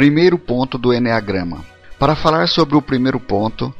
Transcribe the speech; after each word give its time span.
Primeiro 0.00 0.38
ponto 0.38 0.78
do 0.78 0.94
Enneagrama. 0.94 1.62
Para 1.98 2.16
falar 2.16 2.48
sobre 2.48 2.74
o 2.74 2.80
primeiro 2.80 3.20
ponto, 3.20 3.70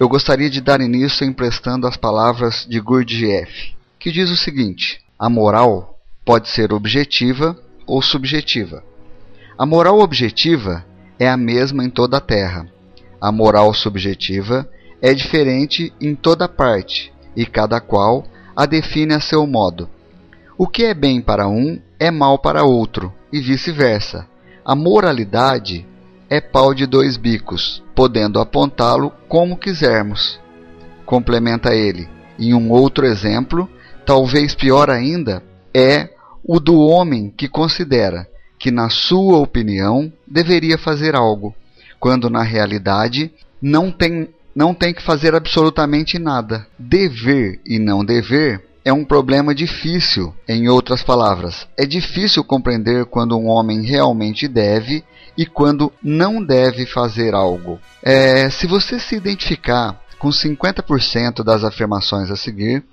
eu 0.00 0.08
gostaria 0.08 0.48
de 0.48 0.62
dar 0.62 0.80
início 0.80 1.22
emprestando 1.26 1.86
as 1.86 1.98
palavras 1.98 2.64
de 2.66 2.80
Gurdjieff, 2.80 3.76
que 3.98 4.10
diz 4.10 4.30
o 4.30 4.38
seguinte: 4.38 5.02
a 5.18 5.28
moral 5.28 6.00
pode 6.24 6.48
ser 6.48 6.72
objetiva 6.72 7.54
ou 7.86 8.00
subjetiva. 8.00 8.82
A 9.58 9.66
moral 9.66 10.00
objetiva 10.00 10.82
é 11.18 11.28
a 11.28 11.36
mesma 11.36 11.84
em 11.84 11.90
toda 11.90 12.16
a 12.16 12.22
Terra. 12.22 12.66
A 13.20 13.30
moral 13.30 13.74
subjetiva 13.74 14.66
é 15.02 15.12
diferente 15.12 15.92
em 16.00 16.14
toda 16.14 16.48
parte, 16.48 17.12
e 17.36 17.44
cada 17.44 17.82
qual 17.82 18.24
a 18.56 18.64
define 18.64 19.12
a 19.12 19.20
seu 19.20 19.46
modo. 19.46 19.90
O 20.56 20.66
que 20.66 20.84
é 20.84 20.94
bem 20.94 21.20
para 21.20 21.46
um 21.46 21.78
é 22.00 22.10
mal 22.10 22.38
para 22.38 22.64
outro, 22.64 23.12
e 23.30 23.42
vice-versa. 23.42 24.26
A 24.68 24.74
moralidade 24.74 25.86
é 26.28 26.40
pau 26.40 26.74
de 26.74 26.86
dois 26.86 27.16
bicos, 27.16 27.80
podendo 27.94 28.40
apontá-lo 28.40 29.12
como 29.28 29.56
quisermos. 29.56 30.40
Complementa 31.04 31.72
ele. 31.72 32.08
Em 32.36 32.52
um 32.52 32.72
outro 32.72 33.06
exemplo, 33.06 33.70
talvez 34.04 34.56
pior 34.56 34.90
ainda, 34.90 35.40
é 35.72 36.08
o 36.42 36.58
do 36.58 36.80
homem 36.80 37.32
que 37.36 37.46
considera 37.46 38.28
que, 38.58 38.72
na 38.72 38.90
sua 38.90 39.38
opinião, 39.38 40.12
deveria 40.26 40.76
fazer 40.76 41.14
algo, 41.14 41.54
quando 42.00 42.28
na 42.28 42.42
realidade 42.42 43.30
não 43.62 43.92
tem, 43.92 44.30
não 44.52 44.74
tem 44.74 44.92
que 44.92 45.00
fazer 45.00 45.32
absolutamente 45.32 46.18
nada. 46.18 46.66
Dever 46.76 47.60
e 47.64 47.78
não 47.78 48.04
dever 48.04 48.65
é 48.86 48.92
um 48.92 49.04
problema 49.04 49.52
difícil. 49.52 50.32
Em 50.48 50.68
outras 50.68 51.02
palavras, 51.02 51.66
é 51.76 51.84
difícil 51.84 52.44
compreender 52.44 53.04
quando 53.06 53.36
um 53.36 53.48
homem 53.48 53.82
realmente 53.82 54.46
deve 54.46 55.02
e 55.36 55.44
quando 55.44 55.92
não 56.00 56.42
deve 56.42 56.86
fazer 56.86 57.34
algo. 57.34 57.80
É, 58.00 58.48
se 58.48 58.64
você 58.64 59.00
se 59.00 59.16
identificar 59.16 60.00
com 60.20 60.28
50% 60.28 61.42
das 61.42 61.64
afirmações 61.64 62.30
a 62.30 62.36
seguir, 62.36 62.84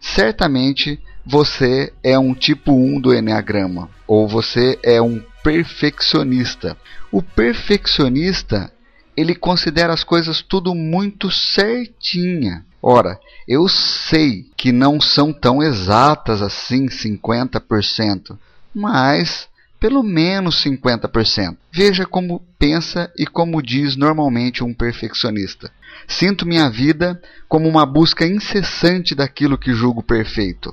certamente 0.00 0.98
você 1.24 1.92
é 2.02 2.18
um 2.18 2.34
tipo 2.34 2.72
1 2.72 3.00
do 3.00 3.14
Enneagrama, 3.14 3.88
ou 4.04 4.26
você 4.26 4.76
é 4.82 5.00
um 5.00 5.22
perfeccionista. 5.44 6.76
O 7.12 7.22
perfeccionista, 7.22 8.68
ele 9.16 9.34
considera 9.36 9.92
as 9.92 10.02
coisas 10.02 10.42
tudo 10.42 10.74
muito 10.74 11.30
certinha. 11.30 12.64
Ora, 12.88 13.18
eu 13.48 13.66
sei 13.68 14.46
que 14.56 14.70
não 14.70 15.00
são 15.00 15.32
tão 15.32 15.60
exatas 15.60 16.40
assim 16.40 16.86
50%, 16.86 18.38
mas 18.72 19.48
pelo 19.80 20.04
menos 20.04 20.62
50%. 20.64 21.56
Veja 21.72 22.06
como 22.06 22.40
pensa 22.56 23.10
e 23.18 23.26
como 23.26 23.60
diz 23.60 23.96
normalmente 23.96 24.62
um 24.62 24.72
perfeccionista. 24.72 25.68
Sinto 26.06 26.46
minha 26.46 26.70
vida 26.70 27.20
como 27.48 27.68
uma 27.68 27.84
busca 27.84 28.24
incessante 28.24 29.16
daquilo 29.16 29.58
que 29.58 29.74
julgo 29.74 30.00
perfeito. 30.00 30.72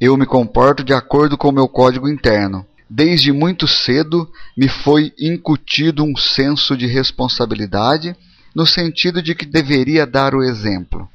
Eu 0.00 0.16
me 0.16 0.26
comporto 0.26 0.82
de 0.82 0.92
acordo 0.92 1.38
com 1.38 1.52
meu 1.52 1.68
código 1.68 2.08
interno. 2.08 2.66
Desde 2.90 3.30
muito 3.30 3.68
cedo 3.68 4.28
me 4.56 4.66
foi 4.66 5.12
incutido 5.16 6.02
um 6.02 6.16
senso 6.16 6.76
de 6.76 6.88
responsabilidade 6.88 8.16
no 8.52 8.66
sentido 8.66 9.22
de 9.22 9.32
que 9.32 9.46
deveria 9.46 10.04
dar 10.04 10.34
o 10.34 10.42
exemplo. 10.42 11.08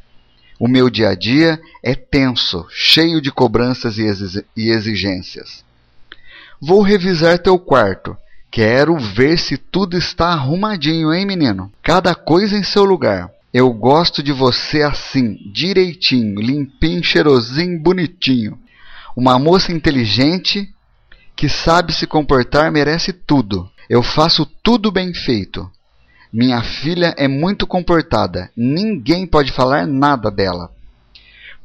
O 0.59 0.67
meu 0.67 0.89
dia 0.89 1.09
a 1.09 1.15
dia 1.15 1.61
é 1.83 1.93
tenso, 1.93 2.65
cheio 2.69 3.21
de 3.21 3.31
cobranças 3.31 3.97
e 3.97 4.69
exigências. 4.69 5.63
Vou 6.59 6.81
revisar 6.81 7.37
teu 7.37 7.59
quarto. 7.59 8.17
Quero 8.49 8.97
ver 8.97 9.37
se 9.37 9.57
tudo 9.57 9.97
está 9.97 10.29
arrumadinho, 10.29 11.13
hein, 11.13 11.25
menino? 11.25 11.71
Cada 11.83 12.15
coisa 12.15 12.57
em 12.57 12.63
seu 12.63 12.83
lugar. 12.83 13.29
Eu 13.53 13.71
gosto 13.71 14.23
de 14.23 14.31
você 14.31 14.81
assim, 14.81 15.37
direitinho, 15.53 16.41
limpinho, 16.41 17.03
cheirosinho, 17.03 17.79
bonitinho. 17.79 18.57
Uma 19.15 19.37
moça 19.37 19.71
inteligente 19.71 20.69
que 21.35 21.47
sabe 21.47 21.93
se 21.93 22.07
comportar 22.07 22.71
merece 22.71 23.13
tudo. 23.13 23.69
Eu 23.87 24.01
faço 24.01 24.45
tudo 24.63 24.91
bem 24.91 25.13
feito. 25.13 25.69
Minha 26.31 26.61
filha 26.61 27.13
é 27.17 27.27
muito 27.27 27.65
comportada. 27.65 28.49
Ninguém 28.55 29.25
pode 29.25 29.51
falar 29.51 29.87
nada 29.87 30.29
dela. 30.29 30.69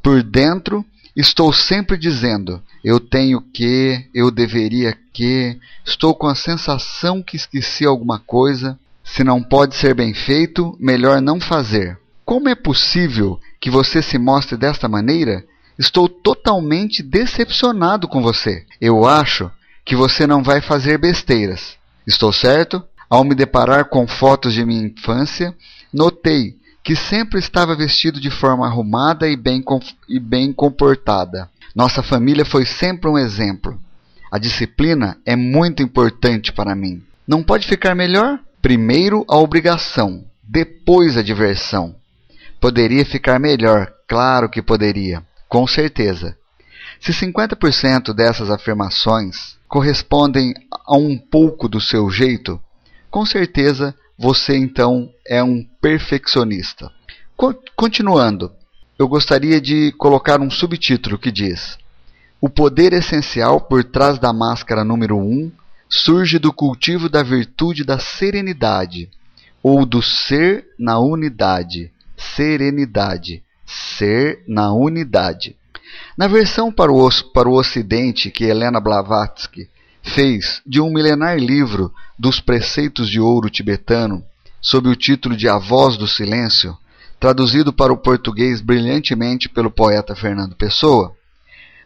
Por 0.03 0.23
dentro, 0.23 0.85
estou 1.17 1.53
sempre 1.53 1.97
dizendo: 1.97 2.63
eu 2.85 2.99
tenho 2.99 3.41
que, 3.41 4.07
eu 4.15 4.31
deveria 4.31 4.97
que. 5.13 5.59
Estou 5.85 6.15
com 6.15 6.27
a 6.27 6.35
sensação 6.35 7.23
que 7.23 7.37
esqueci 7.37 7.85
alguma 7.85 8.19
coisa. 8.19 8.79
Se 9.05 9.25
não 9.25 9.43
pode 9.43 9.75
ser 9.75 9.95
bem 9.95 10.15
feito, 10.15 10.77
melhor 10.81 11.21
não 11.21 11.41
fazer. 11.41 11.99
Como 12.25 12.49
é 12.49 12.55
possível 12.55 13.39
que 13.61 13.69
você 13.69 14.01
se 14.01 14.17
mostre 14.19 14.57
desta 14.57 14.89
maneira? 14.89 15.45
Estou 15.79 16.09
totalmente 16.09 17.03
decepcionado 17.03 18.07
com 18.07 18.23
você. 18.23 18.65
Eu 18.81 19.05
acho 19.05 19.51
que 19.85 19.97
você 19.97 20.27
não 20.27 20.43
vai 20.43 20.61
fazer 20.61 20.99
besteiras. 20.99 21.77
Estou 22.07 22.33
certo? 22.33 22.83
Ao 23.13 23.23
me 23.25 23.35
deparar 23.35 23.91
com 23.91 24.07
fotos 24.07 24.55
de 24.55 24.65
minha 24.65 24.87
infância, 24.87 25.55
notei 25.93 26.57
que 26.83 26.97
sempre 26.97 27.39
estava 27.39 27.77
vestido 27.77 28.19
de 28.19 28.31
forma 28.31 28.67
arrumada 28.67 29.29
e 29.29 29.37
bem, 29.37 29.63
e 30.09 30.19
bem 30.19 30.51
comportada. 30.51 31.47
Nossa 31.77 32.03
família 32.03 32.43
foi 32.43 32.65
sempre 32.65 33.11
um 33.11 33.19
exemplo. 33.19 33.79
A 34.31 34.39
disciplina 34.39 35.19
é 35.27 35.37
muito 35.37 35.83
importante 35.83 36.55
para 36.55 36.75
mim. 36.75 37.03
Não 37.29 37.43
pode 37.43 37.67
ficar 37.67 37.95
melhor? 37.95 38.39
Primeiro 38.63 39.27
a 39.29 39.37
obrigação, 39.37 40.25
depois 40.43 41.19
a 41.19 41.23
diversão. 41.23 41.95
Poderia 42.59 43.05
ficar 43.05 43.39
melhor, 43.39 43.93
claro 44.09 44.49
que 44.49 44.63
poderia 44.63 45.23
com 45.51 45.67
certeza. 45.67 46.35
Se 46.99 47.13
50% 47.13 48.15
dessas 48.15 48.49
afirmações 48.49 49.59
correspondem 49.69 50.55
a 50.87 50.97
um 50.97 51.19
pouco 51.19 51.69
do 51.69 51.79
seu 51.79 52.09
jeito, 52.09 52.59
com 53.13 53.27
certeza 53.27 53.95
você 54.19 54.57
então 54.57 55.11
é 55.29 55.45
um 55.45 55.63
perfeccionista. 55.81 56.91
Continuando, 57.77 58.51
eu 58.99 59.07
gostaria 59.07 59.61
de 59.61 59.93
colocar 59.99 60.41
um 60.41 60.51
subtítulo 60.51 61.19
que 61.19 61.31
diz: 61.31 61.77
O 62.41 62.49
poder 62.49 62.95
essencial 62.95 63.61
por 63.61 63.85
trás 63.85 64.19
da 64.19 64.33
máscara 64.33 64.83
número 64.83 65.19
1 65.19 65.21
um 65.21 65.53
surge 65.91 66.39
do 66.39 66.53
cultivo 66.53 67.09
da 67.09 67.23
virtude 67.23 67.85
da 67.85 67.99
serenidade, 67.99 69.11
ou 69.63 69.85
do 69.85 70.01
ser 70.01 70.67
na 70.79 70.99
unidade. 70.99 71.93
Serenidade 72.17 73.43
ser 73.67 74.43
na 74.49 74.73
unidade. 74.73 75.55
Na 76.17 76.27
versão 76.27 76.73
para 76.73 76.91
o, 76.91 77.09
para 77.35 77.49
o 77.49 77.55
Ocidente 77.55 78.31
que 78.31 78.45
Helena 78.45 78.81
Blavatsky 78.81 79.69
fez 80.03 80.63
de 80.67 80.81
um 80.81 80.93
milenar 80.93 81.39
livro 81.39 81.93
dos 82.23 82.39
preceitos 82.39 83.11
de 83.11 83.19
ouro 83.19 83.51
tibetano, 83.51 84.25
sob 84.61 84.89
o 84.89 84.95
título 84.95 85.37
de 85.37 85.49
A 85.49 85.59
Voz 85.59 85.97
do 85.97 86.07
Silêncio, 86.07 86.79
traduzido 87.19 87.73
para 87.73 87.93
o 87.93 87.97
português 87.97 88.61
brilhantemente 88.61 89.49
pelo 89.49 89.73
poeta 89.73 90.15
Fernando 90.15 90.55
Pessoa, 90.55 91.17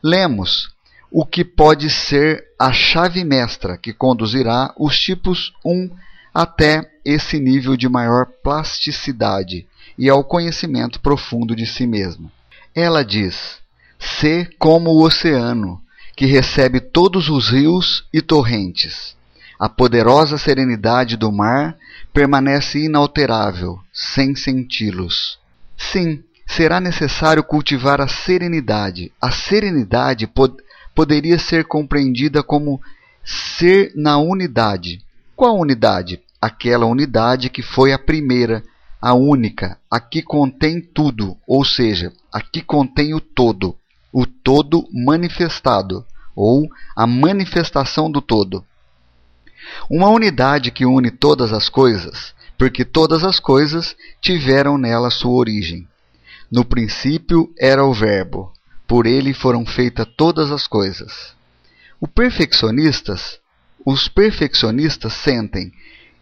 lemos 0.03 0.69
o 1.11 1.25
que 1.25 1.43
pode 1.43 1.89
ser 1.89 2.45
a 2.59 2.71
chave 2.71 3.25
mestra 3.25 3.79
que 3.79 3.95
conduzirá 3.95 4.75
os 4.79 5.01
tipos 5.01 5.55
1 5.65 5.89
até 6.35 6.87
esse 7.03 7.41
nível 7.41 7.75
de 7.75 7.89
maior 7.89 8.27
plasticidade 8.43 9.67
e 9.97 10.11
ao 10.11 10.23
conhecimento 10.23 11.01
profundo 11.01 11.57
de 11.57 11.65
si 11.65 11.87
mesmo. 11.87 12.31
Ela 12.75 13.03
diz: 13.03 13.57
"Se 13.99 14.45
como 14.59 14.91
o 14.91 15.03
oceano, 15.03 15.81
que 16.15 16.27
recebe 16.27 16.79
todos 16.79 17.31
os 17.31 17.49
rios 17.49 18.05
e 18.13 18.21
torrentes. 18.21 19.17
A 19.59 19.69
poderosa 19.69 20.37
serenidade 20.37 21.17
do 21.17 21.33
mar 21.33 21.77
permanece 22.13 22.85
inalterável, 22.85 23.79
sem 23.93 24.35
senti-los. 24.35 25.39
Sim, 25.77 26.23
será 26.47 26.81
necessário 26.81 27.43
cultivar 27.43 28.01
a 28.01 28.09
serenidade. 28.09 29.13
A 29.21 29.31
serenidade 29.31 30.27
pod 30.27 30.55
poderia 30.95 31.39
ser 31.39 31.65
compreendida 31.65 32.43
como 32.43 32.81
ser 33.25 33.93
na 33.95 34.19
unidade. 34.19 35.03
Qual 35.35 35.59
unidade? 35.59 36.21
Aquela 36.41 36.87
unidade 36.87 37.51
que 37.51 37.63
foi 37.63 37.93
a 37.93 37.99
primeira 37.99 38.63
a 39.01 39.15
única, 39.15 39.79
a 39.91 40.01
que 40.01 40.23
contém 40.23 40.81
tudo, 40.81 41.37
ou 41.47 41.65
seja, 41.65 42.13
a 42.33 42.41
que 42.41 42.63
contém 42.63 43.15
o 43.15 43.21
todo, 43.21 43.77
o 44.13 44.27
todo 44.27 44.89
manifestado, 44.93 46.05
ou 46.35 46.69
a 46.97 47.07
manifestação 47.07 48.11
do 48.11 48.21
todo. 48.21 48.65
Uma 49.91 50.09
unidade 50.09 50.71
que 50.71 50.87
une 50.87 51.11
todas 51.11 51.53
as 51.53 51.69
coisas, 51.69 52.35
porque 52.59 52.85
todas 52.85 53.25
as 53.25 53.39
coisas 53.39 53.97
tiveram 54.21 54.79
nela 54.79 55.11
sua 55.11 55.33
origem. 55.33 55.87
No 56.51 56.65
princípio 56.65 57.53
era 57.59 57.85
o 57.85 57.93
Verbo, 57.93 58.53
por 58.87 59.07
ele 59.07 59.35
foram 59.35 59.67
feitas 59.67 60.07
todas 60.17 60.51
as 60.51 60.67
coisas. 60.67 61.35
Os 62.01 62.09
perfeccionistas, 62.11 63.39
os 63.85 64.09
perfeccionistas 64.09 65.13
sentem 65.13 65.73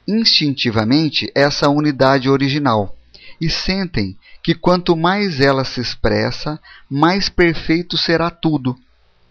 instintivamente 0.06 1.30
essa 1.34 1.68
unidade 1.68 2.28
original 2.28 2.96
e 3.40 3.50
sentem 3.50 4.16
que 4.42 4.54
quanto 4.54 4.96
mais 4.96 5.40
ela 5.40 5.64
se 5.64 5.80
expressa, 5.80 6.60
mais 6.88 7.28
perfeito 7.28 7.96
será 7.96 8.30
tudo. 8.30 8.76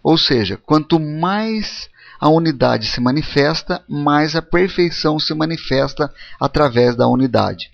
Ou 0.02 0.18
seja, 0.18 0.58
quanto 0.58 1.00
mais 1.00 1.90
a 2.24 2.30
unidade 2.30 2.88
se 2.88 3.02
manifesta, 3.02 3.84
mais 3.86 4.34
a 4.34 4.42
perfeição 4.42 5.20
se 5.20 5.34
manifesta 5.34 6.10
através 6.40 6.96
da 6.96 7.06
unidade. 7.06 7.70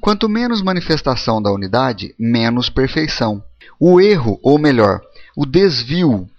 Quanto 0.00 0.28
menos 0.28 0.62
manifestação 0.62 1.42
da 1.42 1.50
unidade, 1.50 2.14
menos 2.16 2.70
perfeição. 2.70 3.42
O 3.80 4.00
erro, 4.00 4.38
ou 4.40 4.56
melhor, 4.56 5.00
o 5.34 5.44
desvio, 5.44 6.30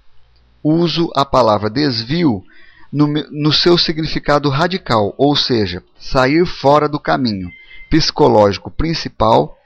uso 0.63 1.11
a 1.13 1.25
palavra 1.25 1.69
desvio 1.69 2.41
no, 2.89 3.07
no 3.07 3.51
seu 3.51 3.77
significado 3.77 4.47
radical, 4.47 5.13
ou 5.17 5.35
seja, 5.35 5.83
sair 5.99 6.45
fora 6.45 6.87
do 6.87 6.97
caminho 6.97 7.49
psicológico 7.89 8.71
principal, 8.71 9.57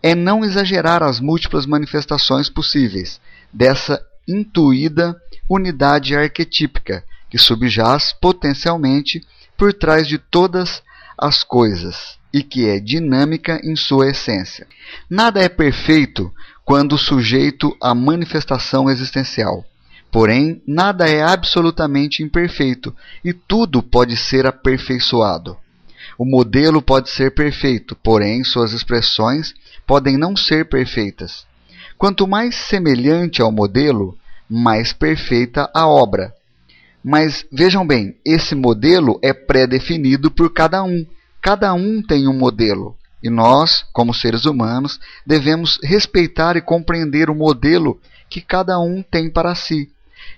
é 0.00 0.14
não 0.14 0.44
exagerar 0.44 1.02
as 1.02 1.18
múltiplas 1.18 1.66
manifestações 1.66 2.48
possíveis 2.48 3.20
dessa 3.52 4.00
intuída 4.28 5.20
unidade 5.50 6.14
arquetípica 6.14 7.02
que 7.30 7.38
subjaz 7.38 8.12
potencialmente 8.12 9.24
por 9.56 9.72
trás 9.72 10.06
de 10.06 10.18
todas 10.18 10.82
as 11.18 11.42
coisas 11.42 12.18
e 12.32 12.42
que 12.42 12.68
é 12.68 12.78
dinâmica 12.78 13.60
em 13.64 13.74
sua 13.74 14.10
essência. 14.10 14.66
Nada 15.08 15.40
é 15.40 15.48
perfeito 15.48 16.32
quando 16.64 16.98
sujeito 16.98 17.76
à 17.80 17.94
manifestação 17.94 18.90
existencial. 18.90 19.64
Porém, 20.10 20.62
nada 20.66 21.08
é 21.08 21.22
absolutamente 21.22 22.22
imperfeito 22.22 22.94
e 23.24 23.32
tudo 23.32 23.82
pode 23.82 24.16
ser 24.16 24.46
aperfeiçoado. 24.46 25.56
O 26.18 26.24
modelo 26.24 26.80
pode 26.80 27.10
ser 27.10 27.34
perfeito, 27.34 27.94
porém 27.96 28.42
suas 28.42 28.72
expressões 28.72 29.54
podem 29.86 30.16
não 30.16 30.36
ser 30.36 30.68
perfeitas. 30.68 31.46
Quanto 31.98 32.26
mais 32.26 32.54
semelhante 32.54 33.40
ao 33.40 33.52
modelo, 33.52 34.16
mais 34.48 34.92
perfeita 34.92 35.70
a 35.74 35.86
obra. 35.86 36.34
Mas 37.08 37.46
vejam 37.52 37.86
bem, 37.86 38.16
esse 38.24 38.52
modelo 38.56 39.16
é 39.22 39.32
pré-definido 39.32 40.28
por 40.28 40.52
cada 40.52 40.82
um. 40.82 41.06
Cada 41.40 41.72
um 41.72 42.02
tem 42.02 42.26
um 42.26 42.36
modelo. 42.36 42.96
E 43.22 43.30
nós, 43.30 43.84
como 43.92 44.12
seres 44.12 44.44
humanos, 44.44 44.98
devemos 45.24 45.78
respeitar 45.84 46.56
e 46.56 46.60
compreender 46.60 47.30
o 47.30 47.34
modelo 47.34 48.00
que 48.28 48.40
cada 48.40 48.80
um 48.80 49.04
tem 49.04 49.30
para 49.30 49.54
si 49.54 49.88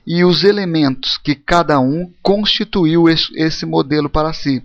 e 0.07 0.23
os 0.23 0.45
elementos 0.45 1.17
que 1.17 1.35
cada 1.35 1.81
um 1.81 2.13
constituiu 2.23 3.09
esse 3.09 3.65
modelo 3.65 4.11
para 4.11 4.35
si. 4.35 4.63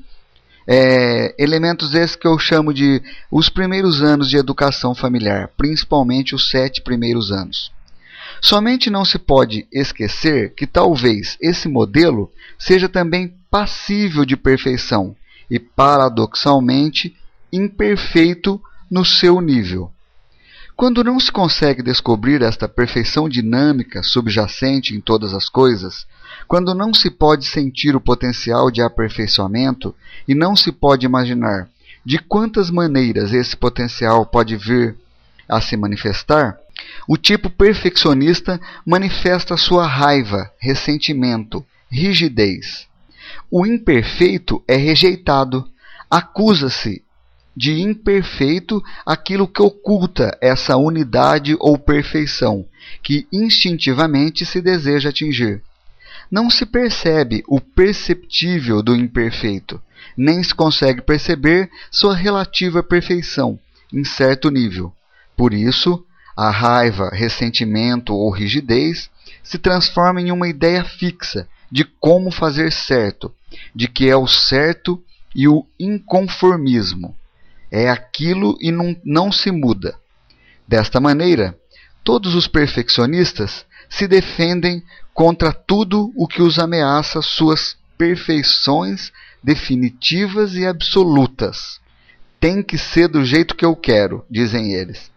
É, 0.67 1.33
elementos 1.41 1.93
esses 1.93 2.17
que 2.17 2.27
eu 2.27 2.37
chamo 2.37 2.73
de 2.73 3.01
os 3.31 3.47
primeiros 3.47 4.01
anos 4.01 4.29
de 4.29 4.35
educação 4.35 4.93
familiar, 4.93 5.49
principalmente 5.55 6.35
os 6.35 6.49
sete 6.49 6.81
primeiros 6.81 7.31
anos. 7.31 7.72
Somente 8.43 8.89
não 8.89 9.05
se 9.05 9.17
pode 9.17 9.65
esquecer 9.71 10.53
que 10.53 10.67
talvez 10.67 11.37
esse 11.39 11.69
modelo 11.69 12.29
seja 12.59 12.89
também 12.89 13.33
passível 13.49 14.25
de 14.25 14.35
perfeição 14.35 15.15
e, 15.49 15.57
paradoxalmente, 15.57 17.15
imperfeito 17.53 18.61
no 18.91 19.05
seu 19.05 19.39
nível. 19.39 19.89
Quando 20.75 21.05
não 21.05 21.21
se 21.21 21.31
consegue 21.31 21.81
descobrir 21.81 22.41
esta 22.41 22.67
perfeição 22.67 23.29
dinâmica 23.29 24.03
subjacente 24.03 24.93
em 24.93 24.99
todas 24.99 25.33
as 25.33 25.47
coisas, 25.47 26.05
quando 26.45 26.75
não 26.75 26.93
se 26.93 27.09
pode 27.09 27.45
sentir 27.45 27.95
o 27.95 28.01
potencial 28.01 28.69
de 28.69 28.81
aperfeiçoamento 28.81 29.95
e 30.27 30.35
não 30.35 30.53
se 30.53 30.69
pode 30.69 31.05
imaginar 31.05 31.69
de 32.05 32.19
quantas 32.19 32.69
maneiras 32.69 33.31
esse 33.31 33.55
potencial 33.55 34.25
pode 34.25 34.57
vir 34.57 34.97
a 35.47 35.61
se 35.61 35.75
manifestar, 35.77 36.57
o 37.07 37.17
tipo 37.17 37.49
perfeccionista 37.49 38.59
manifesta 38.85 39.57
sua 39.57 39.85
raiva, 39.85 40.51
ressentimento, 40.59 41.65
rigidez. 41.89 42.87
O 43.51 43.65
imperfeito 43.65 44.63
é 44.67 44.75
rejeitado, 44.75 45.67
acusa-se 46.09 47.03
de 47.55 47.81
imperfeito 47.81 48.81
aquilo 49.05 49.47
que 49.47 49.61
oculta 49.61 50.35
essa 50.41 50.75
unidade 50.75 51.55
ou 51.59 51.77
perfeição 51.77 52.65
que 53.01 53.27
instintivamente 53.31 54.45
se 54.45 54.61
deseja 54.61 55.09
atingir. 55.09 55.61
Não 56.31 56.49
se 56.49 56.65
percebe 56.65 57.43
o 57.47 57.61
perceptível 57.61 58.81
do 58.81 58.95
imperfeito, 58.95 59.79
nem 60.17 60.41
se 60.41 60.53
consegue 60.53 61.01
perceber 61.01 61.69
sua 61.91 62.15
relativa 62.15 62.81
perfeição 62.81 63.59
em 63.93 64.03
certo 64.03 64.49
nível. 64.49 64.91
Por 65.35 65.53
isso, 65.53 66.05
a 66.35 66.49
raiva, 66.49 67.09
ressentimento 67.11 68.13
ou 68.13 68.31
rigidez 68.31 69.09
se 69.43 69.57
transforma 69.57 70.21
em 70.21 70.31
uma 70.31 70.47
ideia 70.47 70.83
fixa 70.83 71.47
de 71.71 71.83
como 71.83 72.31
fazer 72.31 72.71
certo, 72.71 73.33
de 73.75 73.87
que 73.87 74.09
é 74.09 74.15
o 74.15 74.27
certo 74.27 75.01
e 75.35 75.47
o 75.47 75.65
inconformismo. 75.79 77.15
É 77.71 77.89
aquilo 77.89 78.57
e 78.61 78.71
não, 78.71 78.95
não 79.03 79.31
se 79.31 79.51
muda. 79.51 79.95
Desta 80.67 80.99
maneira, 80.99 81.57
todos 82.03 82.35
os 82.35 82.47
perfeccionistas 82.47 83.65
se 83.89 84.07
defendem 84.07 84.83
contra 85.13 85.51
tudo 85.51 86.11
o 86.15 86.27
que 86.27 86.41
os 86.41 86.57
ameaça 86.57 87.21
suas 87.21 87.75
perfeições 87.97 89.11
definitivas 89.43 90.55
e 90.55 90.65
absolutas. 90.65 91.79
Tem 92.39 92.61
que 92.61 92.77
ser 92.77 93.07
do 93.07 93.23
jeito 93.23 93.55
que 93.55 93.65
eu 93.65 93.75
quero, 93.75 94.25
dizem 94.29 94.73
eles. 94.73 95.12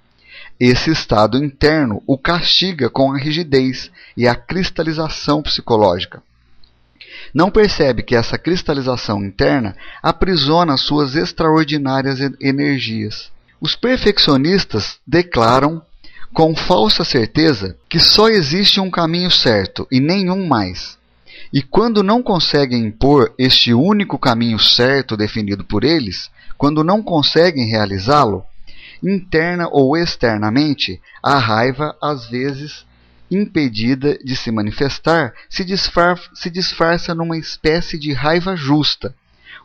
Esse 0.59 0.91
estado 0.91 1.37
interno 1.37 2.03
o 2.07 2.17
castiga 2.17 2.89
com 2.89 3.13
a 3.13 3.19
rigidez 3.19 3.91
e 4.17 4.27
a 4.27 4.35
cristalização 4.35 5.43
psicológica. 5.43 6.23
Não 7.35 7.51
percebe 7.51 8.03
que 8.03 8.17
essa 8.17 8.39
cristalização 8.39 9.23
interna 9.23 9.77
aprisiona 10.03 10.77
suas 10.79 11.15
extraordinárias 11.15 12.19
energias. 12.41 13.31
Os 13.61 13.77
perfeccionistas 13.77 14.99
declaram 15.07 15.83
com 16.33 16.55
falsa 16.55 17.05
certeza 17.05 17.77
que 17.89 17.99
só 17.99 18.29
existe 18.29 18.81
um 18.81 18.91
caminho 18.91 19.31
certo 19.31 19.87
e 19.91 20.01
nenhum 20.01 20.47
mais. 20.47 20.97
E 21.53 21.63
quando 21.63 22.03
não 22.03 22.23
conseguem 22.23 22.85
impor 22.87 23.33
este 23.39 23.75
único 23.75 24.19
caminho 24.19 24.59
certo 24.59 25.17
definido 25.17 25.65
por 25.65 25.85
eles, 25.85 26.31
quando 26.57 26.83
não 26.83 27.03
conseguem 27.03 27.69
realizá-lo, 27.69 28.45
interna 29.03 29.69
ou 29.71 29.97
externamente, 29.97 31.01
a 31.23 31.39
raiva, 31.39 31.97
às 32.01 32.27
vezes 32.29 32.85
impedida 33.31 34.17
de 34.19 34.37
se 34.37 34.51
manifestar, 34.51 35.35
se, 35.49 35.65
se 36.35 36.51
disfarça 36.51 37.15
numa 37.15 37.37
espécie 37.37 37.99
de 37.99 38.13
raiva 38.13 38.57
justa, 38.57 39.15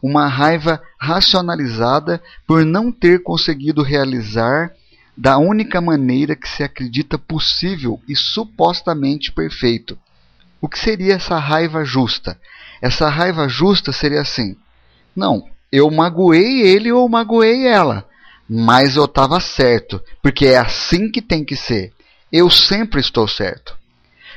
uma 0.02 0.28
raiva 0.28 0.82
racionalizada 1.00 2.22
por 2.48 2.66
não 2.66 2.92
ter 2.92 3.22
conseguido 3.22 3.84
realizar 3.84 4.72
da 5.16 5.38
única 5.38 5.80
maneira 5.80 6.36
que 6.36 6.50
se 6.50 6.64
acredita 6.64 7.18
possível 7.20 8.02
e 8.08 8.16
supostamente 8.16 9.32
perfeito. 9.32 9.98
O 10.60 10.68
que 10.68 10.80
seria 10.80 11.16
essa 11.16 11.38
raiva 11.38 11.84
justa? 11.84 12.40
Essa 12.82 13.10
raiva 13.10 13.48
justa 13.48 13.92
seria 13.92 14.22
assim: 14.22 14.56
não, 15.16 15.46
eu 15.72 15.92
magoei 15.92 16.62
ele 16.62 16.92
ou 16.92 17.08
magoei 17.08 17.68
ela 17.68 18.10
mas 18.54 18.98
eu 18.98 19.06
estava 19.06 19.40
certo, 19.40 20.04
porque 20.22 20.46
é 20.48 20.58
assim 20.58 21.10
que 21.10 21.22
tem 21.22 21.42
que 21.42 21.56
ser. 21.56 21.94
Eu 22.30 22.50
sempre 22.50 23.00
estou 23.00 23.26
certo. 23.26 23.78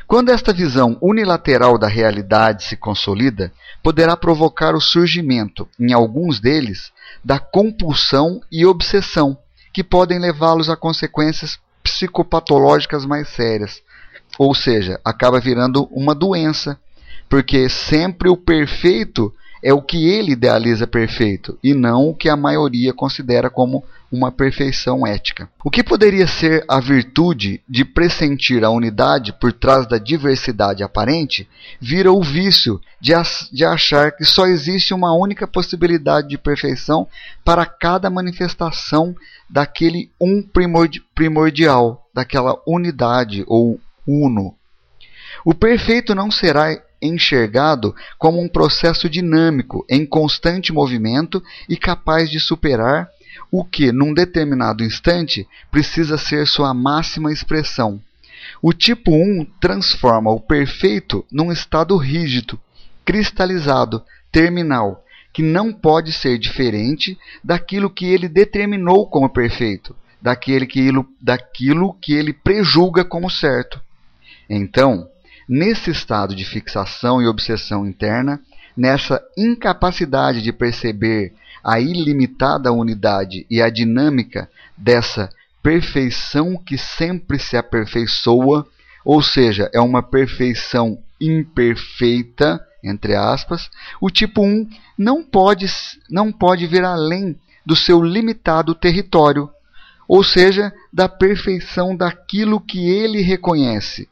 Quando 0.07 0.29
esta 0.29 0.53
visão 0.53 0.97
unilateral 1.03 1.77
da 1.77 1.89
realidade 1.89 2.63
se 2.63 2.77
consolida, 2.77 3.53
poderá 3.83 4.17
provocar 4.17 4.73
o 4.77 4.81
surgimento, 4.81 5.69
em 5.81 5.93
alguns 5.93 6.39
deles, 6.39 6.93
da 7.25 7.41
compulsão 7.41 8.41
e 8.53 8.65
obsessão, 8.65 9.37
que 9.73 9.83
podem 9.83 10.21
levá-los 10.21 10.71
a 10.71 10.77
consequências 10.77 11.59
psicopatológicas 11.83 13.05
mais 13.05 13.29
sérias. 13.31 13.83
Ou 14.39 14.55
seja, 14.55 15.01
acaba 15.05 15.41
virando 15.41 15.89
uma 15.91 16.15
doença, 16.15 16.79
porque 17.29 17.69
sempre 17.69 18.29
o 18.29 18.37
perfeito 18.37 19.35
é 19.65 19.73
o 19.73 19.81
que 19.81 20.07
ele 20.07 20.33
idealiza 20.33 20.87
perfeito 20.87 21.59
e 21.65 21.73
não 21.73 22.11
o 22.11 22.15
que 22.15 22.29
a 22.29 22.37
maioria 22.37 22.93
considera 22.93 23.49
como 23.49 23.83
uma 24.13 24.31
perfeição 24.31 25.07
ética. 25.07 25.49
O 25.65 25.71
que 25.71 25.83
poderia 25.83 26.27
ser 26.27 26.63
a 26.69 26.79
virtude 26.79 27.63
de 27.67 27.83
pressentir 27.83 28.63
a 28.63 28.69
unidade 28.69 29.33
por 29.33 29.55
trás 29.55 29.87
da 29.87 29.97
diversidade 29.97 30.83
aparente 30.83 31.49
vira 31.81 32.13
o 32.13 32.23
vício 32.23 32.79
de, 33.01 33.13
de 33.51 33.65
achar 33.65 34.13
que 34.13 34.25
só 34.27 34.45
existe 34.45 34.93
uma 34.93 35.17
única 35.17 35.47
possibilidade 35.47 36.29
de 36.29 36.37
perfeição 36.37 37.09
para 37.43 37.65
cada 37.65 38.11
manifestação 38.11 39.17
daquele 39.49 40.11
um 40.21 40.43
primordi 40.43 41.03
primordial, 41.15 42.07
daquela 42.13 42.61
unidade 42.67 43.43
ou 43.47 43.81
uno. 44.07 44.55
O 45.43 45.55
perfeito 45.55 46.15
não 46.15 46.31
será 46.31 46.79
enxergado 47.07 47.95
como 48.19 48.41
um 48.41 48.49
processo 48.49 49.09
dinâmico, 49.09 49.85
em 49.89 50.07
constante 50.07 50.73
movimento 50.73 51.43
e 51.69 51.77
capaz 51.77 52.31
de 52.31 52.41
superar 52.41 53.09
o 53.51 53.65
que, 53.65 53.93
num 53.93 54.13
determinado 54.13 54.83
instante, 54.83 55.47
precisa 55.71 56.17
ser 56.17 56.47
sua 56.47 56.73
máxima 56.75 57.33
expressão. 57.33 58.01
O 58.61 58.73
tipo 58.73 59.13
1 59.13 59.47
transforma 59.61 60.31
o 60.31 60.41
perfeito 60.41 61.25
num 61.31 61.53
estado 61.53 61.97
rígido, 61.97 62.59
cristalizado, 63.05 64.03
terminal, 64.33 65.05
que 65.33 65.43
não 65.43 65.73
pode 65.73 66.13
ser 66.13 66.39
diferente 66.39 67.19
daquilo 67.43 67.91
que 67.91 68.07
ele 68.07 68.29
determinou 68.29 69.07
como 69.09 69.29
perfeito, 69.29 69.95
daquele 70.21 70.67
que 70.67 70.81
ele, 70.81 71.05
daquilo 71.21 71.95
que 71.95 72.13
ele 72.13 72.33
prejulga 72.33 73.05
como 73.05 73.29
certo. 73.29 73.81
Então, 74.49 75.09
nesse 75.49 75.91
estado 75.91 76.35
de 76.35 76.45
fixação 76.45 77.21
e 77.21 77.27
obsessão 77.27 77.87
interna, 77.87 78.41
nessa 78.77 79.23
incapacidade 79.37 80.43
de 80.43 80.53
perceber 80.53 81.33
a 81.63 81.81
ilimitada 81.81 82.73
unidade 82.73 83.47
e 83.51 83.63
a 83.63 83.71
dinâmica 83.71 84.51
dessa 84.77 85.31
perfeição 85.63 86.57
que 86.57 86.77
sempre 86.77 87.39
se 87.39 87.57
aperfeiçoa, 87.57 88.67
ou 89.05 89.23
seja, 89.23 89.71
é 89.73 89.81
uma 89.81 90.03
perfeição 90.03 90.99
imperfeita, 91.21 92.61
entre 92.83 93.15
aspas, 93.15 93.71
o 94.01 94.11
tipo 94.11 94.43
1 94.43 94.69
não 94.99 95.25
pode, 95.25 95.67
não 96.11 96.31
pode 96.31 96.67
vir 96.67 96.85
além 96.85 97.35
do 97.65 97.75
seu 97.75 98.03
limitado 98.03 98.75
território, 98.75 99.49
ou 100.07 100.23
seja, 100.23 100.71
da 100.93 101.09
perfeição 101.09 101.97
daquilo 101.97 102.61
que 102.61 102.91
ele 102.91 103.23
reconhece, 103.23 104.07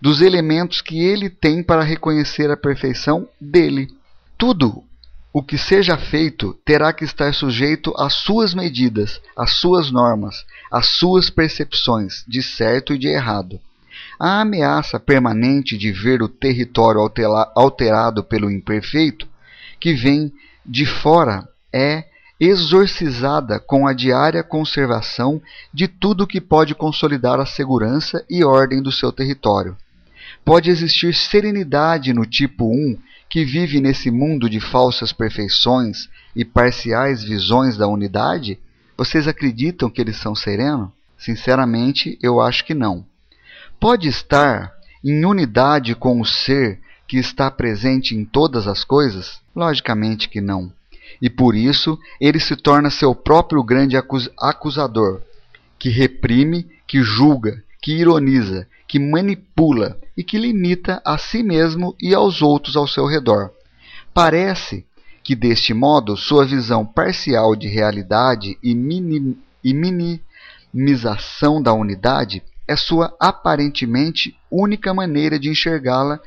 dos 0.00 0.20
elementos 0.20 0.80
que 0.80 1.00
ele 1.00 1.28
tem 1.28 1.62
para 1.62 1.82
reconhecer 1.82 2.50
a 2.50 2.56
perfeição 2.56 3.28
dele. 3.40 3.88
Tudo 4.36 4.84
o 5.32 5.42
que 5.42 5.58
seja 5.58 5.96
feito 5.96 6.54
terá 6.64 6.92
que 6.92 7.04
estar 7.04 7.34
sujeito 7.34 7.92
às 7.96 8.14
suas 8.14 8.54
medidas, 8.54 9.20
às 9.36 9.52
suas 9.52 9.90
normas, 9.90 10.44
às 10.70 10.86
suas 10.86 11.30
percepções 11.30 12.24
de 12.26 12.42
certo 12.42 12.94
e 12.94 12.98
de 12.98 13.08
errado. 13.08 13.60
A 14.18 14.40
ameaça 14.40 14.98
permanente 14.98 15.76
de 15.76 15.92
ver 15.92 16.22
o 16.22 16.28
território 16.28 17.00
alterado 17.54 18.24
pelo 18.24 18.50
imperfeito, 18.50 19.28
que 19.78 19.94
vem 19.94 20.32
de 20.64 20.86
fora, 20.86 21.48
é 21.72 22.04
exorcizada 22.40 23.58
com 23.58 23.86
a 23.86 23.92
diária 23.92 24.42
conservação 24.42 25.42
de 25.72 25.88
tudo 25.88 26.26
que 26.26 26.40
pode 26.40 26.74
consolidar 26.74 27.40
a 27.40 27.46
segurança 27.46 28.24
e 28.30 28.44
ordem 28.44 28.80
do 28.80 28.92
seu 28.92 29.12
território. 29.12 29.76
Pode 30.48 30.70
existir 30.70 31.14
serenidade 31.14 32.14
no 32.14 32.24
tipo 32.24 32.64
1 32.64 32.96
que 33.28 33.44
vive 33.44 33.82
nesse 33.82 34.10
mundo 34.10 34.48
de 34.48 34.58
falsas 34.60 35.12
perfeições 35.12 36.08
e 36.34 36.42
parciais 36.42 37.22
visões 37.22 37.76
da 37.76 37.86
unidade? 37.86 38.58
Vocês 38.96 39.28
acreditam 39.28 39.90
que 39.90 40.00
eles 40.00 40.16
são 40.16 40.34
serenos? 40.34 40.88
Sinceramente, 41.18 42.18
eu 42.22 42.40
acho 42.40 42.64
que 42.64 42.72
não. 42.72 43.04
Pode 43.78 44.08
estar 44.08 44.72
em 45.04 45.22
unidade 45.26 45.94
com 45.94 46.18
o 46.18 46.24
ser 46.24 46.80
que 47.06 47.18
está 47.18 47.50
presente 47.50 48.16
em 48.16 48.24
todas 48.24 48.66
as 48.66 48.82
coisas? 48.82 49.42
Logicamente 49.54 50.30
que 50.30 50.40
não. 50.40 50.72
E 51.20 51.28
por 51.28 51.54
isso 51.54 51.98
ele 52.18 52.40
se 52.40 52.56
torna 52.56 52.88
seu 52.88 53.14
próprio 53.14 53.62
grande 53.62 53.98
acus 53.98 54.30
acusador, 54.40 55.20
que 55.78 55.90
reprime, 55.90 56.66
que 56.86 57.02
julga, 57.02 57.62
que 57.82 57.92
ironiza, 57.92 58.66
que 58.86 58.98
manipula 58.98 59.98
e 60.18 60.24
que 60.24 60.36
limita 60.36 61.00
a 61.04 61.16
si 61.16 61.44
mesmo 61.44 61.94
e 62.02 62.12
aos 62.12 62.42
outros 62.42 62.74
ao 62.74 62.88
seu 62.88 63.06
redor. 63.06 63.52
Parece 64.12 64.84
que, 65.22 65.36
deste 65.36 65.72
modo, 65.72 66.16
sua 66.16 66.44
visão 66.44 66.84
parcial 66.84 67.54
de 67.54 67.68
realidade 67.68 68.58
e, 68.60 68.74
minim, 68.74 69.38
e 69.62 69.72
minimização 69.72 71.62
da 71.62 71.72
unidade 71.72 72.42
é 72.66 72.74
sua 72.74 73.14
aparentemente 73.20 74.36
única 74.50 74.92
maneira 74.92 75.38
de 75.38 75.50
enxergá-la 75.50 76.18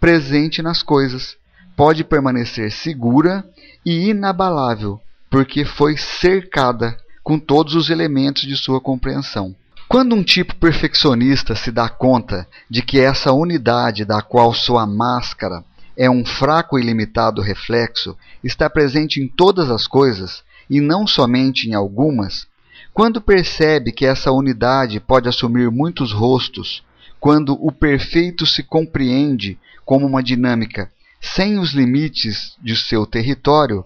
presente 0.00 0.60
nas 0.60 0.82
coisas. 0.82 1.36
Pode 1.76 2.02
permanecer 2.02 2.72
segura 2.72 3.48
e 3.86 4.08
inabalável, 4.08 5.00
porque 5.30 5.64
foi 5.64 5.96
cercada 5.96 6.98
com 7.22 7.38
todos 7.38 7.76
os 7.76 7.88
elementos 7.88 8.42
de 8.42 8.56
sua 8.56 8.80
compreensão. 8.80 9.54
Quando 9.88 10.14
um 10.14 10.22
tipo 10.22 10.54
perfeccionista 10.54 11.56
se 11.56 11.72
dá 11.72 11.88
conta 11.88 12.46
de 12.68 12.82
que 12.82 13.00
essa 13.00 13.32
unidade 13.32 14.04
da 14.04 14.20
qual 14.20 14.52
sua 14.52 14.86
máscara 14.86 15.64
é 15.96 16.10
um 16.10 16.26
fraco 16.26 16.78
e 16.78 16.82
limitado 16.82 17.40
reflexo 17.40 18.14
está 18.44 18.68
presente 18.68 19.18
em 19.18 19.26
todas 19.26 19.70
as 19.70 19.86
coisas 19.86 20.44
e 20.68 20.78
não 20.78 21.06
somente 21.06 21.66
em 21.66 21.74
algumas, 21.74 22.46
quando 22.92 23.18
percebe 23.18 23.90
que 23.90 24.04
essa 24.04 24.30
unidade 24.30 25.00
pode 25.00 25.26
assumir 25.26 25.70
muitos 25.70 26.12
rostos, 26.12 26.84
quando 27.18 27.54
o 27.54 27.72
perfeito 27.72 28.44
se 28.44 28.62
compreende 28.62 29.58
como 29.86 30.06
uma 30.06 30.22
dinâmica 30.22 30.92
sem 31.18 31.58
os 31.58 31.72
limites 31.72 32.56
de 32.62 32.76
seu 32.76 33.06
território, 33.06 33.82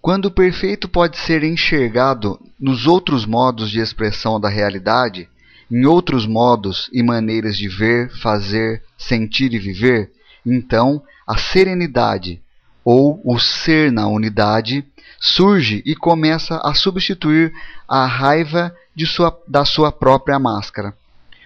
quando 0.00 0.26
o 0.26 0.30
perfeito 0.30 0.88
pode 0.88 1.18
ser 1.18 1.44
enxergado 1.44 2.40
nos 2.58 2.86
outros 2.86 3.26
modos 3.26 3.70
de 3.70 3.80
expressão 3.80 4.40
da 4.40 4.48
realidade, 4.48 5.28
em 5.70 5.84
outros 5.84 6.26
modos 6.26 6.88
e 6.92 7.02
maneiras 7.02 7.56
de 7.56 7.68
ver, 7.68 8.10
fazer, 8.20 8.82
sentir 8.96 9.52
e 9.52 9.58
viver, 9.58 10.10
então 10.44 11.02
a 11.28 11.36
serenidade, 11.36 12.40
ou 12.82 13.20
o 13.24 13.38
ser 13.38 13.92
na 13.92 14.08
unidade, 14.08 14.84
surge 15.20 15.82
e 15.84 15.94
começa 15.94 16.56
a 16.64 16.72
substituir 16.74 17.52
a 17.86 18.06
raiva 18.06 18.74
sua, 19.06 19.38
da 19.46 19.64
sua 19.66 19.92
própria 19.92 20.38
máscara. 20.38 20.94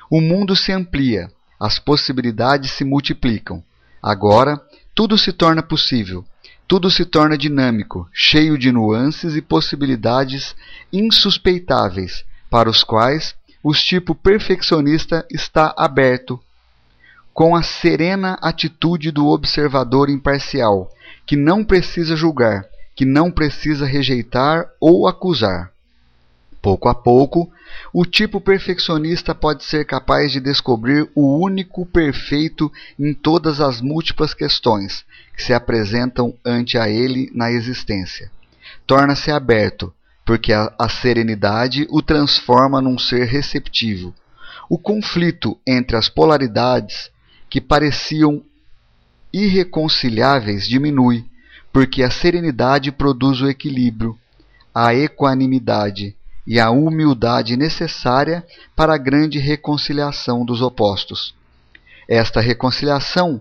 O 0.09 0.21
mundo 0.21 0.55
se 0.55 0.71
amplia, 0.71 1.29
as 1.61 1.79
possibilidades 1.81 2.71
se 2.71 2.85
multiplicam. 2.85 3.63
Agora, 4.01 4.61
tudo 4.95 5.19
se 5.19 5.33
torna 5.33 5.63
possível 5.63 6.25
tudo 6.67 6.91
se 6.91 7.05
torna 7.05 7.37
dinâmico, 7.37 8.09
cheio 8.13 8.57
de 8.57 8.73
nuances 8.73 9.37
e 9.37 9.43
possibilidades 9.43 10.57
insuspeitáveis, 10.93 12.25
para 12.51 12.71
os 12.71 12.83
quais 12.83 13.35
o 13.63 13.73
tipo 13.73 14.15
perfeccionista 14.15 15.27
está 15.31 15.75
aberto, 15.77 16.41
com 17.33 17.57
a 17.57 17.63
serena 17.63 18.39
atitude 18.41 19.11
do 19.11 19.27
observador 19.27 20.09
imparcial, 20.09 20.91
que 21.27 21.37
não 21.37 21.65
precisa 21.65 22.15
julgar, 22.15 22.65
que 22.95 23.05
não 23.05 23.31
precisa 23.31 23.87
rejeitar 23.87 24.69
ou 24.81 25.09
acusar. 25.09 25.73
Pouco 26.63 26.89
a 26.89 26.95
pouco, 26.95 27.51
o 27.93 28.05
tipo 28.05 28.41
perfeccionista 28.41 29.35
pode 29.35 29.65
ser 29.65 29.85
capaz 29.85 30.33
de 30.33 30.41
descobrir 30.41 31.09
o 31.15 31.39
único 31.39 31.87
perfeito 31.87 32.73
em 32.99 33.15
todas 33.15 33.61
as 33.61 33.81
múltiplas 33.81 34.35
questões 34.35 35.05
que 35.37 35.43
se 35.43 35.53
apresentam 35.53 36.35
ante 36.45 36.77
a 36.77 36.89
ele 36.89 37.31
na 37.35 37.51
existência. 37.51 38.31
Torna-se 38.87 39.31
aberto, 39.31 39.93
porque 40.25 40.53
a, 40.53 40.73
a 40.79 40.89
serenidade 40.89 41.87
o 41.91 42.03
transforma 42.03 42.81
num 42.81 42.99
ser 42.99 43.27
receptivo. 43.27 44.15
O 44.69 44.79
conflito 44.79 45.59
entre 45.67 45.97
as 45.97 46.09
polaridades 46.09 47.11
que 47.49 47.61
pareciam 47.61 48.43
irreconciliáveis 49.33 50.67
diminui, 50.67 51.25
porque 51.73 52.03
a 52.03 52.11
serenidade 52.11 52.91
produz 52.91 53.41
o 53.41 53.49
equilíbrio, 53.49 54.19
a 54.75 54.95
equanimidade 54.95 56.17
e 56.47 56.61
a 56.61 56.71
humildade 56.71 57.57
necessária 57.57 58.45
para 58.77 58.95
a 58.95 58.99
grande 58.99 59.39
reconciliação 59.39 60.45
dos 60.45 60.61
opostos. 60.61 61.35
Esta 62.09 62.41
reconciliação 62.41 63.41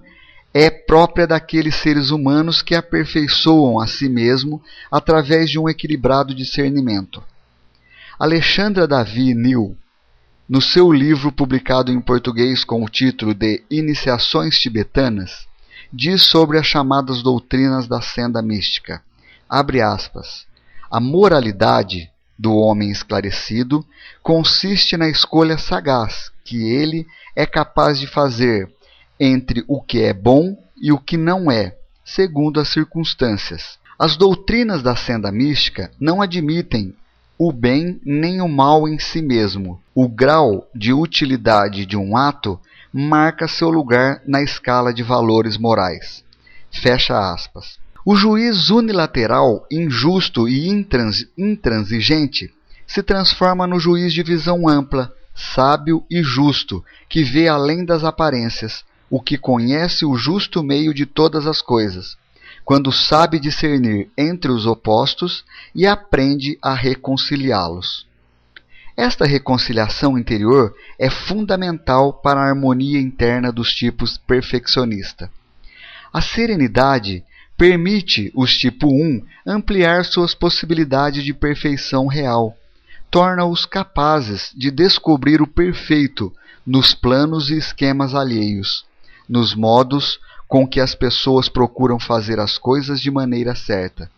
é 0.54 0.70
própria 0.70 1.26
daqueles 1.26 1.76
seres 1.76 2.12
humanos 2.12 2.62
que 2.62 2.76
aperfeiçoam 2.76 3.80
a 3.80 3.88
si 3.88 4.08
mesmo 4.08 4.62
através 4.92 5.50
de 5.50 5.60
um 5.60 5.68
equilibrado 5.68 6.34
discernimento. 6.34 7.24
Alexandra 8.20 8.88
Davi 8.88 9.34
New, 9.34 9.76
no 10.48 10.62
seu 10.62 10.92
livro 10.94 11.32
publicado 11.32 11.92
em 11.92 12.00
português 12.00 12.64
com 12.64 12.84
o 12.84 12.90
título 12.90 13.34
de 13.34 13.64
Iniciações 13.70 14.60
Tibetanas, 14.60 15.48
diz 15.92 16.24
sobre 16.24 16.58
as 16.58 16.68
chamadas 16.68 17.24
doutrinas 17.24 17.88
da 17.88 18.02
senda 18.02 18.42
mística. 18.42 19.02
Abre 19.50 19.82
aspas. 19.82 20.46
A 20.92 21.00
moralidade 21.00 22.13
do 22.38 22.56
homem 22.56 22.90
esclarecido 22.90 23.86
consiste 24.22 24.98
na 24.98 25.08
escolha 25.08 25.58
sagaz 25.58 26.32
que 26.44 26.70
ele 26.70 27.06
é 27.36 27.46
capaz 27.46 28.00
de 28.00 28.08
fazer 28.08 28.70
entre 29.20 29.64
o 29.68 29.82
que 29.82 30.02
é 30.02 30.14
bom 30.14 30.58
e 30.76 30.92
o 30.92 30.98
que 30.98 31.16
não 31.16 31.50
é, 31.50 31.76
segundo 32.04 32.60
as 32.60 32.70
circunstâncias. 32.70 33.78
As 33.98 34.18
doutrinas 34.18 34.82
da 34.82 34.96
senda 34.96 35.32
mística 35.32 35.92
não 36.00 36.22
admitem 36.22 36.96
o 37.38 37.52
bem 37.52 38.00
nem 38.04 38.42
o 38.42 38.48
mal 38.48 38.88
em 38.88 39.00
si 39.00 39.22
mesmo. 39.22 39.82
O 39.94 40.08
grau 40.08 40.68
de 40.74 40.94
utilidade 40.94 41.86
de 41.86 41.98
um 41.98 42.18
ato 42.18 42.60
marca 42.92 43.48
seu 43.48 43.70
lugar 43.70 44.22
na 44.26 44.42
escala 44.42 44.94
de 44.94 45.04
valores 45.04 45.58
morais. 45.58 46.24
Fecha 46.72 47.34
aspas. 47.34 47.80
O 48.06 48.18
juiz 48.18 48.70
unilateral, 48.70 49.66
injusto 49.72 50.50
e 50.50 50.68
intrans, 50.68 51.26
intransigente 51.38 52.54
se 52.86 53.02
transforma 53.02 53.66
no 53.66 53.80
juiz 53.80 54.14
de 54.14 54.22
visão 54.22 54.68
ampla, 54.68 55.10
sábio 55.34 56.04
e 56.12 56.22
justo, 56.22 56.84
que 57.08 57.24
vê 57.24 57.48
além 57.48 57.86
das 57.86 58.04
aparências, 58.04 58.84
o 59.10 59.22
que 59.22 59.38
conhece 59.38 60.06
o 60.06 60.18
justo 60.18 60.62
meio 60.62 60.94
de 60.94 61.06
todas 61.06 61.48
as 61.48 61.62
coisas, 61.62 62.18
quando 62.66 62.92
sabe 62.92 63.40
discernir 63.40 64.10
entre 64.18 64.52
os 64.52 64.66
opostos 64.66 65.46
e 65.74 65.88
aprende 65.88 66.58
a 66.62 66.74
reconciliá-los. 66.74 68.06
Esta 68.98 69.26
reconciliação 69.26 70.18
interior 70.18 70.76
é 71.00 71.10
fundamental 71.10 72.12
para 72.12 72.42
a 72.42 72.50
harmonia 72.50 73.00
interna 73.00 73.50
dos 73.50 73.74
tipos 73.74 74.18
perfeccionista. 74.18 75.32
A 76.12 76.22
serenidade 76.22 77.24
permite 77.58 78.32
os 78.36 78.56
tipo 78.58 78.88
1 78.88 79.24
ampliar 79.46 80.06
suas 80.06 80.34
possibilidades 80.34 81.24
de 81.24 81.34
perfeição 81.34 82.08
real, 82.08 82.58
torna-os 83.12 83.66
capazes 83.66 84.52
de 84.56 84.72
descobrir 84.72 85.42
o 85.42 85.48
perfeito 85.48 86.34
nos 86.66 86.94
planos 86.94 87.50
e 87.50 87.58
esquemas 87.58 88.16
alheios, 88.16 88.86
nos 89.28 89.54
modos 89.54 90.20
com 90.48 90.68
que 90.68 90.80
as 90.80 90.96
pessoas 90.96 91.50
procuram 91.50 92.00
fazer 92.00 92.40
as 92.40 92.58
coisas 92.58 93.02
de 93.02 93.12
maneira 93.12 93.56
certa. 93.56 94.10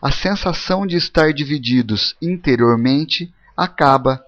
A 0.00 0.10
sensação 0.10 0.86
de 0.86 0.96
estar 0.96 1.32
divididos 1.32 2.16
interiormente 2.20 3.32
acaba. 3.56 4.20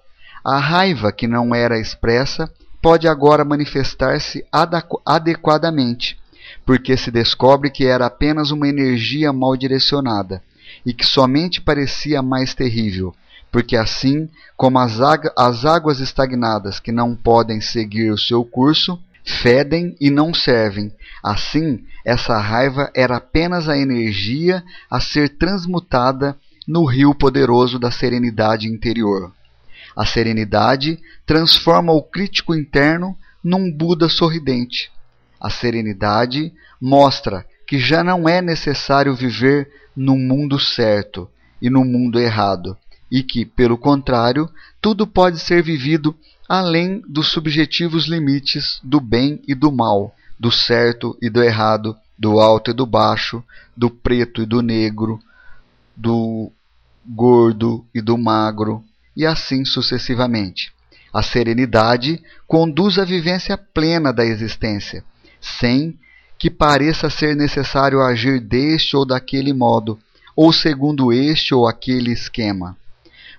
A 0.44 0.58
raiva 0.58 1.10
que 1.10 1.26
não 1.26 1.54
era 1.54 1.80
expressa 1.80 2.48
pode 2.82 3.08
agora 3.08 3.44
manifestar-se 3.44 4.44
adequadamente, 5.04 6.18
porque 6.64 6.96
se 6.96 7.10
descobre 7.10 7.70
que 7.70 7.84
era 7.84 8.06
apenas 8.06 8.50
uma 8.50 8.68
energia 8.68 9.32
mal 9.32 9.56
direcionada 9.56 10.42
e 10.84 10.92
que 10.92 11.04
somente 11.04 11.60
parecia 11.60 12.22
mais 12.22 12.54
terrível, 12.54 13.14
porque 13.50 13.76
assim 13.76 14.28
como 14.56 14.78
as, 14.78 14.98
as 15.36 15.64
águas 15.64 16.00
estagnadas 16.00 16.80
que 16.80 16.92
não 16.92 17.14
podem 17.14 17.60
seguir 17.60 18.10
o 18.10 18.18
seu 18.18 18.44
curso, 18.44 18.98
fedem 19.24 19.96
e 20.00 20.10
não 20.10 20.34
servem. 20.34 20.92
Assim, 21.22 21.84
essa 22.04 22.38
raiva 22.38 22.90
era 22.94 23.16
apenas 23.16 23.68
a 23.68 23.76
energia 23.76 24.62
a 24.90 25.00
ser 25.00 25.30
transmutada 25.30 26.36
no 26.66 26.84
rio 26.84 27.14
poderoso 27.14 27.78
da 27.78 27.90
serenidade 27.90 28.68
interior. 28.68 29.32
A 29.96 30.04
serenidade 30.04 30.98
transforma 31.24 31.92
o 31.92 32.02
crítico 32.02 32.54
interno 32.54 33.16
num 33.42 33.70
Buda 33.70 34.08
sorridente. 34.08 34.90
A 35.44 35.50
serenidade 35.50 36.54
mostra 36.80 37.44
que 37.66 37.78
já 37.78 38.02
não 38.02 38.26
é 38.26 38.40
necessário 38.40 39.14
viver 39.14 39.70
no 39.94 40.16
mundo 40.16 40.58
certo 40.58 41.28
e 41.60 41.68
no 41.68 41.84
mundo 41.84 42.18
errado, 42.18 42.74
e 43.12 43.22
que, 43.22 43.44
pelo 43.44 43.76
contrário, 43.76 44.48
tudo 44.80 45.06
pode 45.06 45.38
ser 45.38 45.62
vivido 45.62 46.16
além 46.48 47.02
dos 47.06 47.28
subjetivos 47.28 48.06
limites 48.06 48.80
do 48.82 48.98
bem 48.98 49.38
e 49.46 49.54
do 49.54 49.70
mal, 49.70 50.16
do 50.40 50.50
certo 50.50 51.14
e 51.20 51.28
do 51.28 51.42
errado, 51.42 51.94
do 52.18 52.40
alto 52.40 52.70
e 52.70 52.74
do 52.74 52.86
baixo, 52.86 53.44
do 53.76 53.90
preto 53.90 54.40
e 54.40 54.46
do 54.46 54.62
negro, 54.62 55.20
do 55.94 56.50
gordo 57.04 57.84
e 57.94 58.00
do 58.00 58.16
magro, 58.16 58.82
e 59.14 59.26
assim 59.26 59.62
sucessivamente. 59.62 60.72
A 61.12 61.22
serenidade 61.22 62.18
conduz 62.46 62.98
à 62.98 63.04
vivência 63.04 63.58
plena 63.58 64.10
da 64.10 64.24
existência, 64.24 65.04
sem 65.44 65.98
que 66.38 66.50
pareça 66.50 67.10
ser 67.10 67.36
necessário 67.36 68.00
agir 68.00 68.40
deste 68.40 68.96
ou 68.96 69.04
daquele 69.04 69.52
modo, 69.52 69.98
ou 70.34 70.52
segundo 70.52 71.12
este 71.12 71.54
ou 71.54 71.68
aquele 71.68 72.12
esquema. 72.12 72.76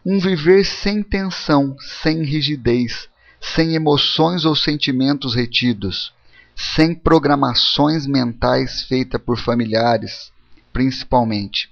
Um 0.06 0.20
viver 0.20 0.64
sem 0.64 1.02
tensão, 1.02 1.76
sem 1.80 2.24
rigidez, 2.24 3.10
sem 3.42 3.74
emoções 3.74 4.46
ou 4.46 4.56
sentimentos 4.56 5.36
retidos, 5.36 6.14
sem 6.56 6.94
programações 6.94 8.06
mentais 8.06 8.84
feitas 8.84 9.22
por 9.22 9.38
familiares, 9.38 10.32
principalmente. 10.72 11.70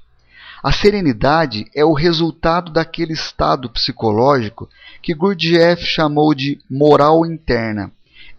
A 0.63 0.72
serenidade 0.72 1.65
é 1.76 1.86
o 1.86 1.93
resultado 1.93 2.72
daquele 2.72 3.13
estado 3.13 3.69
psicológico 3.69 4.67
que 5.02 5.13
Gurdjieff 5.13 5.86
chamou 5.86 6.34
de 6.34 6.60
moral 6.69 7.26
interna, 7.26 7.91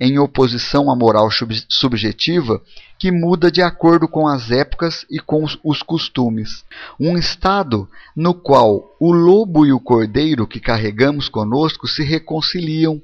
em 0.04 0.18
oposição 0.18 0.90
à 0.90 0.96
moral 0.96 1.30
subjetiva 1.66 2.60
que 2.98 3.10
muda 3.10 3.50
de 3.50 3.62
acordo 3.62 4.06
com 4.06 4.28
as 4.28 4.50
épocas 4.50 5.06
e 5.10 5.18
com 5.18 5.42
os 5.64 5.82
costumes. 5.82 6.62
Um 7.00 7.16
estado 7.16 7.88
no 8.14 8.34
qual 8.34 8.94
o 9.00 9.12
lobo 9.12 9.64
e 9.64 9.72
o 9.72 9.80
cordeiro 9.80 10.46
que 10.46 10.60
carregamos 10.60 11.28
conosco 11.28 11.88
se 11.88 12.04
reconciliam. 12.04 13.00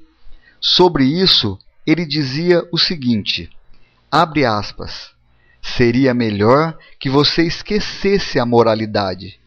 Sobre 0.59 1.03
isso, 1.03 1.57
ele 1.87 2.05
dizia 2.05 2.63
o 2.71 2.77
seguinte: 2.77 3.49
abre 4.11 4.45
aspas. 4.45 5.09
Seria 5.59 6.13
melhor 6.13 6.77
que 6.99 7.09
você 7.09 7.43
esquecesse 7.43 8.39
a 8.39 8.45
moralidade. 8.45 9.39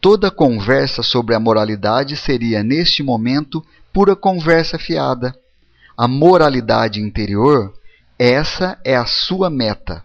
Toda 0.00 0.30
conversa 0.30 1.02
sobre 1.02 1.34
a 1.34 1.40
moralidade 1.40 2.16
seria, 2.16 2.62
neste 2.62 3.02
momento, 3.02 3.64
pura 3.92 4.14
conversa 4.14 4.78
fiada 4.78 5.34
a 5.96 6.08
moralidade 6.08 7.00
interior, 7.00 7.72
essa 8.18 8.78
é 8.84 8.96
a 8.96 9.06
sua 9.06 9.48
meta. 9.48 10.02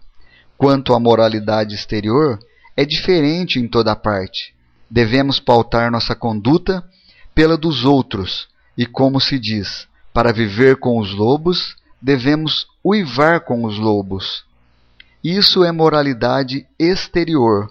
Quanto 0.56 0.94
à 0.94 1.00
moralidade 1.00 1.74
exterior, 1.74 2.38
é 2.76 2.84
diferente 2.84 3.58
em 3.58 3.66
toda 3.66 3.96
parte. 3.96 4.54
Devemos 4.90 5.40
pautar 5.40 5.90
nossa 5.90 6.14
conduta 6.14 6.84
pela 7.34 7.56
dos 7.56 7.84
outros, 7.84 8.48
e 8.76 8.86
como 8.86 9.20
se 9.20 9.38
diz, 9.38 9.88
para 10.12 10.32
viver 10.32 10.76
com 10.76 10.98
os 10.98 11.12
lobos, 11.12 11.76
devemos 12.00 12.66
uivar 12.84 13.40
com 13.40 13.64
os 13.64 13.78
lobos. 13.78 14.44
Isso 15.22 15.64
é 15.64 15.72
moralidade 15.72 16.66
exterior. 16.78 17.70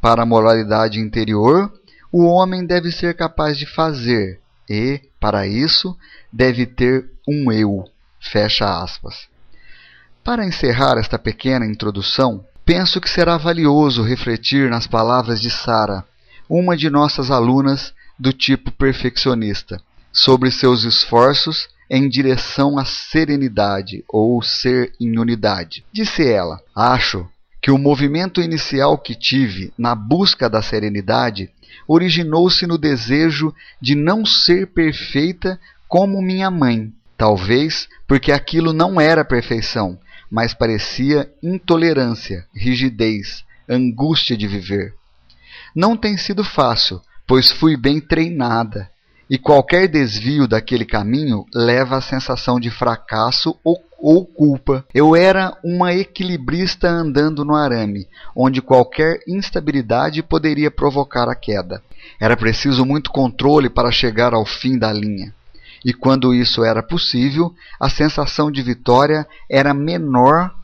Para 0.00 0.22
a 0.22 0.26
moralidade 0.26 0.98
interior, 0.98 1.72
o 2.10 2.24
homem 2.24 2.66
deve 2.66 2.90
ser 2.90 3.16
capaz 3.16 3.56
de 3.56 3.66
fazer 3.66 4.40
e, 4.68 5.00
para 5.22 5.46
isso, 5.46 5.96
deve 6.32 6.66
ter 6.66 7.08
um 7.28 7.52
eu. 7.52 7.84
Fecha 8.18 8.82
aspas. 8.82 9.28
Para 10.24 10.44
encerrar 10.44 10.98
esta 10.98 11.16
pequena 11.16 11.64
introdução, 11.64 12.44
penso 12.64 13.00
que 13.00 13.08
será 13.08 13.36
valioso 13.36 14.02
refletir 14.02 14.68
nas 14.68 14.88
palavras 14.88 15.40
de 15.40 15.48
Sara, 15.48 16.04
uma 16.48 16.76
de 16.76 16.90
nossas 16.90 17.30
alunas 17.30 17.94
do 18.18 18.32
tipo 18.32 18.72
perfeccionista, 18.72 19.80
sobre 20.12 20.50
seus 20.50 20.82
esforços 20.82 21.68
em 21.88 22.08
direção 22.08 22.76
à 22.76 22.84
serenidade 22.84 24.04
ou 24.08 24.42
ser 24.42 24.92
em 25.00 25.16
unidade. 25.20 25.84
Disse 25.92 26.26
ela: 26.26 26.60
Acho 26.74 27.28
que 27.62 27.70
o 27.70 27.78
movimento 27.78 28.42
inicial 28.42 28.98
que 28.98 29.14
tive 29.14 29.72
na 29.78 29.94
busca 29.94 30.50
da 30.50 30.60
serenidade 30.60 31.48
originou-se 31.88 32.66
no 32.66 32.76
desejo 32.76 33.54
de 33.80 33.94
não 33.94 34.26
ser 34.26 34.66
perfeita 34.66 35.58
como 35.88 36.20
minha 36.20 36.50
mãe, 36.50 36.92
Talvez 37.22 37.88
porque 38.08 38.32
aquilo 38.32 38.72
não 38.72 39.00
era 39.00 39.24
perfeição, 39.24 39.96
mas 40.28 40.52
parecia 40.52 41.32
intolerância, 41.40 42.44
rigidez, 42.52 43.44
angústia 43.68 44.36
de 44.36 44.48
viver. 44.48 44.92
Não 45.72 45.96
tem 45.96 46.16
sido 46.16 46.42
fácil, 46.42 47.00
pois 47.24 47.52
fui 47.52 47.76
bem 47.76 48.00
treinada, 48.00 48.90
e 49.32 49.38
qualquer 49.38 49.88
desvio 49.88 50.46
daquele 50.46 50.84
caminho 50.84 51.46
leva 51.54 51.96
à 51.96 52.02
sensação 52.02 52.60
de 52.60 52.70
fracasso 52.70 53.58
ou, 53.64 53.82
ou, 53.98 54.26
culpa. 54.26 54.84
Eu 54.92 55.16
era 55.16 55.56
uma 55.64 55.94
equilibrista 55.94 56.86
andando 56.86 57.42
no 57.42 57.54
arame, 57.54 58.06
onde 58.36 58.60
qualquer 58.60 59.20
instabilidade 59.26 60.22
poderia 60.22 60.70
provocar 60.70 61.30
a 61.30 61.34
queda. 61.34 61.82
Era 62.20 62.36
preciso 62.36 62.84
muito 62.84 63.10
controle 63.10 63.70
para 63.70 63.90
chegar 63.90 64.34
ao 64.34 64.44
fim 64.44 64.78
da 64.78 64.92
linha 64.92 65.32
e 65.84 65.92
quando 65.92 66.34
isso 66.34 66.62
era 66.62 66.82
possível, 66.82 67.54
a 67.80 67.88
sensação 67.88 68.50
de 68.50 68.62
vitória 68.62 69.26
era 69.50 69.74
menor 69.74 70.54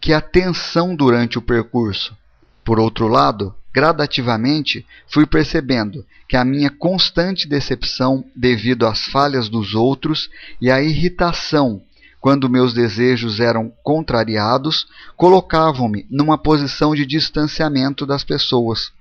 que 0.00 0.12
a 0.12 0.20
tensão 0.20 0.96
durante 0.96 1.38
o 1.38 1.42
percurso. 1.42 2.16
Por 2.64 2.78
outro 2.78 3.06
lado, 3.06 3.54
gradativamente 3.72 4.84
fui 5.08 5.26
percebendo 5.26 6.04
que 6.28 6.36
a 6.36 6.44
minha 6.44 6.70
constante 6.70 7.48
decepção 7.48 8.24
devido 8.34 8.86
às 8.86 9.04
falhas 9.06 9.48
dos 9.48 9.74
outros 9.74 10.28
e 10.60 10.70
à 10.70 10.82
irritação 10.82 11.82
quando 12.20 12.50
meus 12.50 12.74
desejos 12.74 13.40
eram 13.40 13.72
contrariados 13.82 14.86
colocavam-me 15.16 16.06
numa 16.10 16.36
posição 16.36 16.94
de 16.94 17.06
distanciamento 17.06 18.04
das 18.04 18.22
pessoas, 18.22 18.92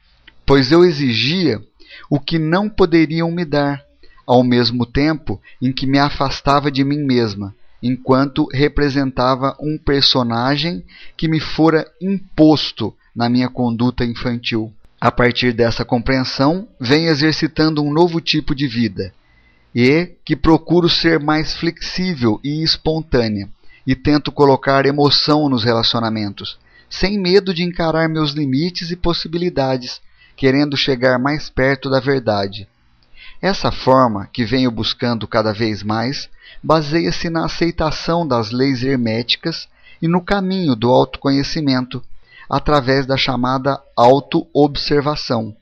pois 0.45 0.71
eu 0.71 0.85
exigia 0.85 1.61
o 2.09 2.19
que 2.19 2.39
não 2.39 2.69
poderiam 2.69 3.29
me 3.29 3.43
dar, 3.43 3.83
ao 4.25 4.43
mesmo 4.43 4.85
tempo 4.85 5.41
em 5.61 5.71
que 5.71 5.85
me 5.85 5.99
afastava 5.99 6.71
de 6.71 6.83
mim 6.83 7.03
mesma, 7.03 7.53
enquanto 7.83 8.47
representava 8.53 9.55
um 9.59 9.77
personagem 9.77 10.83
que 11.17 11.27
me 11.27 11.39
fora 11.39 11.85
imposto 12.01 12.93
na 13.19 13.27
minha 13.27 13.49
conduta 13.49 14.05
infantil. 14.05 14.71
A 15.01 15.11
partir 15.11 15.51
dessa 15.51 15.83
compreensão, 15.83 16.69
venho 16.79 17.09
exercitando 17.09 17.83
um 17.83 17.91
novo 17.91 18.21
tipo 18.21 18.55
de 18.55 18.65
vida 18.65 19.13
e 19.75 20.13
que 20.23 20.37
procuro 20.37 20.87
ser 20.87 21.19
mais 21.19 21.53
flexível 21.53 22.39
e 22.41 22.63
espontânea 22.63 23.49
e 23.85 23.93
tento 23.93 24.31
colocar 24.31 24.85
emoção 24.85 25.49
nos 25.49 25.65
relacionamentos, 25.65 26.57
sem 26.89 27.19
medo 27.19 27.53
de 27.53 27.61
encarar 27.61 28.07
meus 28.07 28.31
limites 28.31 28.89
e 28.89 28.95
possibilidades, 28.95 29.99
querendo 30.37 30.77
chegar 30.77 31.19
mais 31.19 31.49
perto 31.49 31.89
da 31.89 31.99
verdade. 31.99 32.69
Essa 33.41 33.69
forma, 33.69 34.29
que 34.31 34.45
venho 34.45 34.71
buscando 34.71 35.27
cada 35.27 35.51
vez 35.51 35.83
mais, 35.83 36.29
baseia-se 36.63 37.29
na 37.29 37.45
aceitação 37.45 38.25
das 38.25 38.51
leis 38.51 38.81
herméticas 38.81 39.67
e 40.01 40.07
no 40.07 40.21
caminho 40.21 40.73
do 40.73 40.89
autoconhecimento, 40.89 42.01
através 42.49 43.05
da 43.05 43.15
chamada 43.15 43.79
autoobservação. 43.95 45.55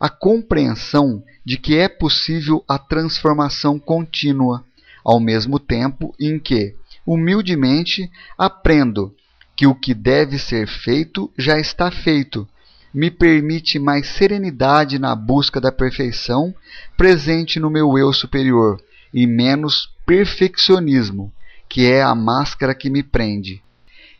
A 0.00 0.08
compreensão 0.08 1.22
de 1.44 1.56
que 1.56 1.76
é 1.76 1.88
possível 1.88 2.64
a 2.68 2.78
transformação 2.78 3.78
contínua, 3.78 4.64
ao 5.04 5.20
mesmo 5.20 5.60
tempo 5.60 6.12
em 6.18 6.38
que, 6.38 6.74
humildemente, 7.06 8.10
aprendo 8.36 9.14
que 9.54 9.66
o 9.66 9.74
que 9.74 9.94
deve 9.94 10.38
ser 10.38 10.66
feito 10.66 11.30
já 11.38 11.58
está 11.58 11.90
feito 11.90 12.46
me 12.92 13.10
permite 13.10 13.78
mais 13.78 14.08
serenidade 14.08 14.98
na 14.98 15.14
busca 15.14 15.60
da 15.60 15.70
perfeição 15.70 16.54
presente 16.96 17.60
no 17.60 17.70
meu 17.70 17.96
eu 17.96 18.12
superior 18.12 18.80
e 19.12 19.26
menos 19.26 19.90
perfeccionismo, 20.04 21.32
que 21.68 21.86
é 21.86 22.02
a 22.02 22.14
máscara 22.14 22.74
que 22.74 22.90
me 22.90 23.02
prende 23.02 23.62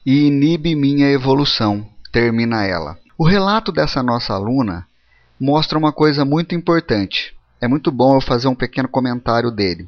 e 0.07 0.27
inibe 0.29 0.77
minha 0.77 1.11
evolução, 1.11 1.85
termina 2.17 2.65
ela. 2.65 2.99
O 3.19 3.25
relato 3.27 3.71
dessa 3.71 4.03
nossa 4.03 4.33
aluna 4.33 4.87
mostra 5.39 5.77
uma 5.77 5.93
coisa 5.93 6.25
muito 6.25 6.55
importante. 6.55 7.37
É 7.61 7.69
muito 7.69 7.93
bom 7.93 8.17
eu 8.17 8.23
fazer 8.23 8.49
um 8.49 8.55
pequeno 8.55 8.89
comentário 8.89 9.51
dele. 9.51 9.87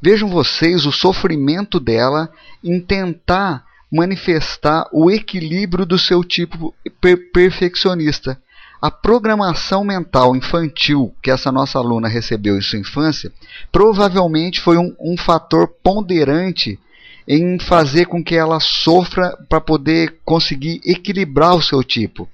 Vejam 0.00 0.30
vocês 0.30 0.86
o 0.86 0.92
sofrimento 0.92 1.78
dela 1.78 2.32
em 2.64 2.80
tentar 2.80 3.66
manifestar 3.92 4.88
o 4.94 5.10
equilíbrio 5.10 5.84
do 5.84 5.98
seu 5.98 6.24
tipo 6.24 6.74
per 7.02 7.30
perfeccionista. 7.32 8.40
A 8.80 8.90
programação 8.90 9.84
mental 9.84 10.34
infantil 10.34 11.14
que 11.22 11.30
essa 11.30 11.52
nossa 11.52 11.78
aluna 11.78 12.08
recebeu 12.08 12.56
em 12.56 12.62
sua 12.62 12.78
infância 12.78 13.30
provavelmente 13.70 14.58
foi 14.58 14.78
um, 14.78 14.96
um 14.98 15.18
fator 15.18 15.68
ponderante 15.82 16.78
em 17.28 17.58
fazer 17.58 18.06
com 18.06 18.24
que 18.24 18.34
ela 18.34 18.58
sofra 18.58 19.36
para 19.48 19.60
poder 19.60 20.16
conseguir 20.24 20.80
equilibrar 20.84 21.54
o 21.54 21.62
seu 21.62 21.84
tipo. 21.84 22.26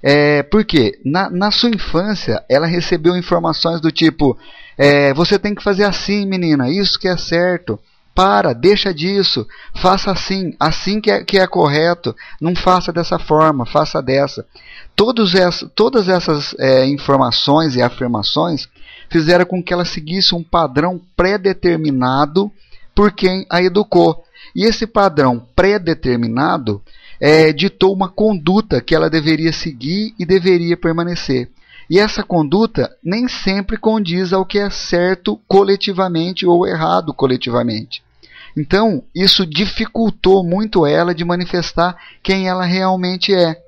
É, 0.00 0.44
por 0.44 0.64
quê? 0.64 1.00
Na, 1.04 1.28
na 1.28 1.50
sua 1.50 1.70
infância, 1.70 2.44
ela 2.48 2.66
recebeu 2.66 3.16
informações 3.16 3.80
do 3.80 3.90
tipo: 3.90 4.38
é, 4.78 5.12
você 5.12 5.36
tem 5.36 5.52
que 5.52 5.64
fazer 5.64 5.82
assim, 5.82 6.24
menina, 6.24 6.70
isso 6.70 6.98
que 6.98 7.08
é 7.08 7.16
certo 7.16 7.76
para, 8.14 8.54
deixa 8.54 8.94
disso, 8.94 9.46
faça 9.74 10.10
assim, 10.10 10.54
assim 10.58 11.02
que 11.02 11.10
é, 11.10 11.22
que 11.22 11.38
é 11.38 11.46
correto, 11.46 12.16
não 12.40 12.56
faça 12.56 12.90
dessa 12.90 13.18
forma, 13.18 13.66
faça 13.66 14.00
dessa. 14.00 14.46
Todos 14.94 15.34
essa, 15.34 15.68
todas 15.74 16.08
essas 16.08 16.54
é, 16.58 16.86
informações 16.86 17.76
e 17.76 17.82
afirmações 17.82 18.68
fizeram 19.10 19.44
com 19.44 19.62
que 19.62 19.72
ela 19.72 19.84
seguisse 19.84 20.34
um 20.34 20.42
padrão 20.42 20.98
pré-determinado 21.14 22.50
por 22.94 23.12
quem 23.12 23.44
a 23.50 23.60
educou. 23.60 24.24
E 24.56 24.64
esse 24.64 24.86
padrão 24.86 25.46
pré-determinado 25.54 26.80
é, 27.20 27.52
ditou 27.52 27.92
uma 27.92 28.08
conduta 28.08 28.80
que 28.80 28.94
ela 28.94 29.10
deveria 29.10 29.52
seguir 29.52 30.14
e 30.18 30.24
deveria 30.24 30.78
permanecer. 30.78 31.50
E 31.90 31.98
essa 31.98 32.22
conduta 32.22 32.90
nem 33.04 33.28
sempre 33.28 33.76
condiz 33.76 34.32
ao 34.32 34.46
que 34.46 34.58
é 34.58 34.70
certo 34.70 35.38
coletivamente 35.46 36.46
ou 36.46 36.66
errado 36.66 37.12
coletivamente. 37.12 38.02
Então, 38.56 39.02
isso 39.14 39.44
dificultou 39.44 40.42
muito 40.42 40.86
ela 40.86 41.14
de 41.14 41.22
manifestar 41.22 41.94
quem 42.22 42.48
ela 42.48 42.64
realmente 42.64 43.34
é. 43.34 43.60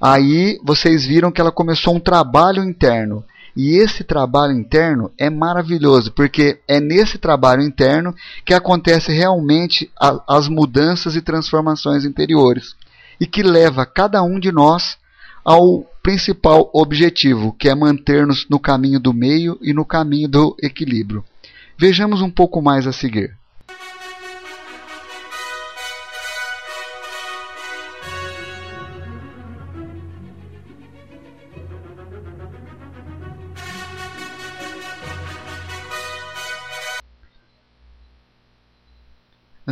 Aí 0.00 0.58
vocês 0.64 1.04
viram 1.04 1.30
que 1.30 1.42
ela 1.42 1.52
começou 1.52 1.94
um 1.94 2.00
trabalho 2.00 2.64
interno. 2.64 3.22
E 3.56 3.76
esse 3.76 4.04
trabalho 4.04 4.52
interno 4.52 5.10
é 5.18 5.28
maravilhoso, 5.28 6.12
porque 6.12 6.60
é 6.68 6.80
nesse 6.80 7.18
trabalho 7.18 7.62
interno 7.62 8.14
que 8.44 8.54
acontece 8.54 9.12
realmente 9.12 9.90
a, 10.00 10.22
as 10.28 10.48
mudanças 10.48 11.16
e 11.16 11.22
transformações 11.22 12.04
interiores. 12.04 12.74
E 13.20 13.26
que 13.26 13.42
leva 13.42 13.84
cada 13.84 14.22
um 14.22 14.38
de 14.38 14.50
nós 14.52 14.98
ao 15.44 15.84
principal 16.02 16.70
objetivo, 16.72 17.54
que 17.58 17.68
é 17.68 17.74
manter-nos 17.74 18.46
no 18.48 18.58
caminho 18.58 19.00
do 19.00 19.12
meio 19.12 19.58
e 19.60 19.72
no 19.72 19.84
caminho 19.84 20.28
do 20.28 20.56
equilíbrio. 20.62 21.24
Vejamos 21.78 22.20
um 22.22 22.30
pouco 22.30 22.62
mais 22.62 22.86
a 22.86 22.92
seguir. 22.92 23.39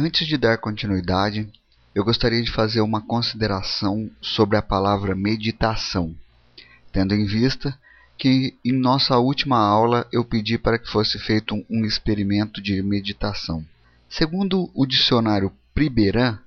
Antes 0.00 0.28
de 0.28 0.37
dar 0.37 0.58
continuidade, 0.58 1.50
eu 1.92 2.04
gostaria 2.04 2.40
de 2.40 2.52
fazer 2.52 2.80
uma 2.80 3.00
consideração 3.00 4.08
sobre 4.22 4.56
a 4.56 4.62
palavra 4.62 5.12
meditação, 5.12 6.14
tendo 6.92 7.16
em 7.16 7.26
vista 7.26 7.76
que 8.16 8.56
em 8.64 8.70
nossa 8.70 9.18
última 9.18 9.58
aula 9.58 10.06
eu 10.12 10.24
pedi 10.24 10.56
para 10.56 10.78
que 10.78 10.88
fosse 10.88 11.18
feito 11.18 11.66
um 11.68 11.84
experimento 11.84 12.62
de 12.62 12.80
meditação. 12.80 13.66
Segundo 14.08 14.70
o 14.72 14.87
dicionário 14.87 15.52
Priberan, 15.74 16.38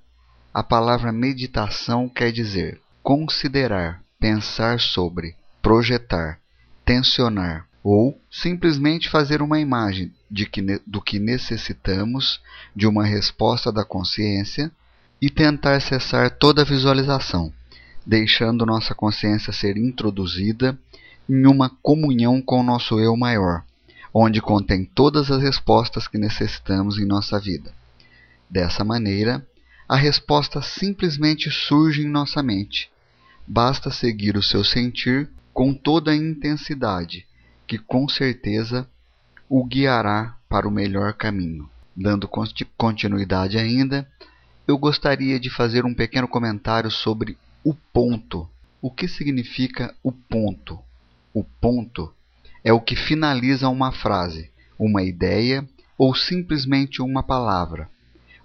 a 0.53 0.63
palavra 0.63 1.11
meditação 1.11 2.07
quer 2.07 2.31
dizer 2.31 2.79
considerar, 3.03 4.01
pensar 4.17 4.79
sobre, 4.79 5.35
projetar, 5.61 6.39
tensionar, 6.85 7.67
ou 7.83 8.19
simplesmente 8.29 9.09
fazer 9.09 9.41
uma 9.41 9.59
imagem 9.59 10.13
de 10.29 10.45
que, 10.45 10.61
do 10.85 11.01
que 11.01 11.19
necessitamos 11.19 12.39
de 12.75 12.87
uma 12.87 13.05
resposta 13.05 13.71
da 13.71 13.83
consciência 13.83 14.71
e 15.21 15.29
tentar 15.29 15.79
cessar 15.81 16.29
toda 16.31 16.65
visualização, 16.65 17.51
deixando 18.05 18.65
nossa 18.65 18.93
consciência 18.93 19.51
ser 19.51 19.77
introduzida 19.77 20.77
em 21.27 21.45
uma 21.45 21.69
comunhão 21.81 22.41
com 22.41 22.59
o 22.59 22.63
nosso 22.63 22.99
eu 22.99 23.15
maior, 23.17 23.63
onde 24.13 24.41
contém 24.41 24.85
todas 24.85 25.31
as 25.31 25.41
respostas 25.41 26.07
que 26.07 26.17
necessitamos 26.17 26.99
em 26.99 27.05
nossa 27.05 27.39
vida. 27.39 27.73
Dessa 28.49 28.83
maneira, 28.83 29.45
a 29.87 29.95
resposta 29.95 30.61
simplesmente 30.61 31.49
surge 31.49 32.01
em 32.01 32.09
nossa 32.09 32.43
mente. 32.43 32.89
Basta 33.47 33.89
seguir 33.89 34.37
o 34.37 34.43
seu 34.43 34.63
sentir 34.63 35.29
com 35.53 35.73
toda 35.73 36.11
a 36.11 36.15
intensidade 36.15 37.25
que 37.71 37.77
com 37.77 38.05
certeza 38.09 38.85
o 39.47 39.63
guiará 39.63 40.35
para 40.49 40.67
o 40.67 40.71
melhor 40.71 41.13
caminho. 41.13 41.69
Dando 41.95 42.29
continuidade 42.77 43.57
ainda, 43.57 44.05
eu 44.67 44.77
gostaria 44.77 45.39
de 45.39 45.49
fazer 45.49 45.85
um 45.85 45.93
pequeno 45.93 46.27
comentário 46.27 46.91
sobre 46.91 47.37
o 47.63 47.73
ponto. 47.73 48.45
O 48.81 48.91
que 48.91 49.07
significa 49.07 49.95
o 50.03 50.11
ponto? 50.11 50.81
O 51.33 51.45
ponto 51.45 52.13
é 52.61 52.73
o 52.73 52.81
que 52.81 52.93
finaliza 52.93 53.69
uma 53.69 53.93
frase, 53.93 54.51
uma 54.77 55.01
ideia 55.01 55.65
ou 55.97 56.13
simplesmente 56.13 57.01
uma 57.01 57.23
palavra. 57.23 57.89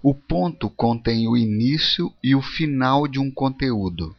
O 0.01 0.13
ponto 0.15 0.69
contém 0.69 1.27
o 1.27 1.35
início 1.35 2.13
e 2.23 2.33
o 2.33 2.41
final 2.41 3.09
de 3.09 3.19
um 3.19 3.29
conteúdo 3.29 4.15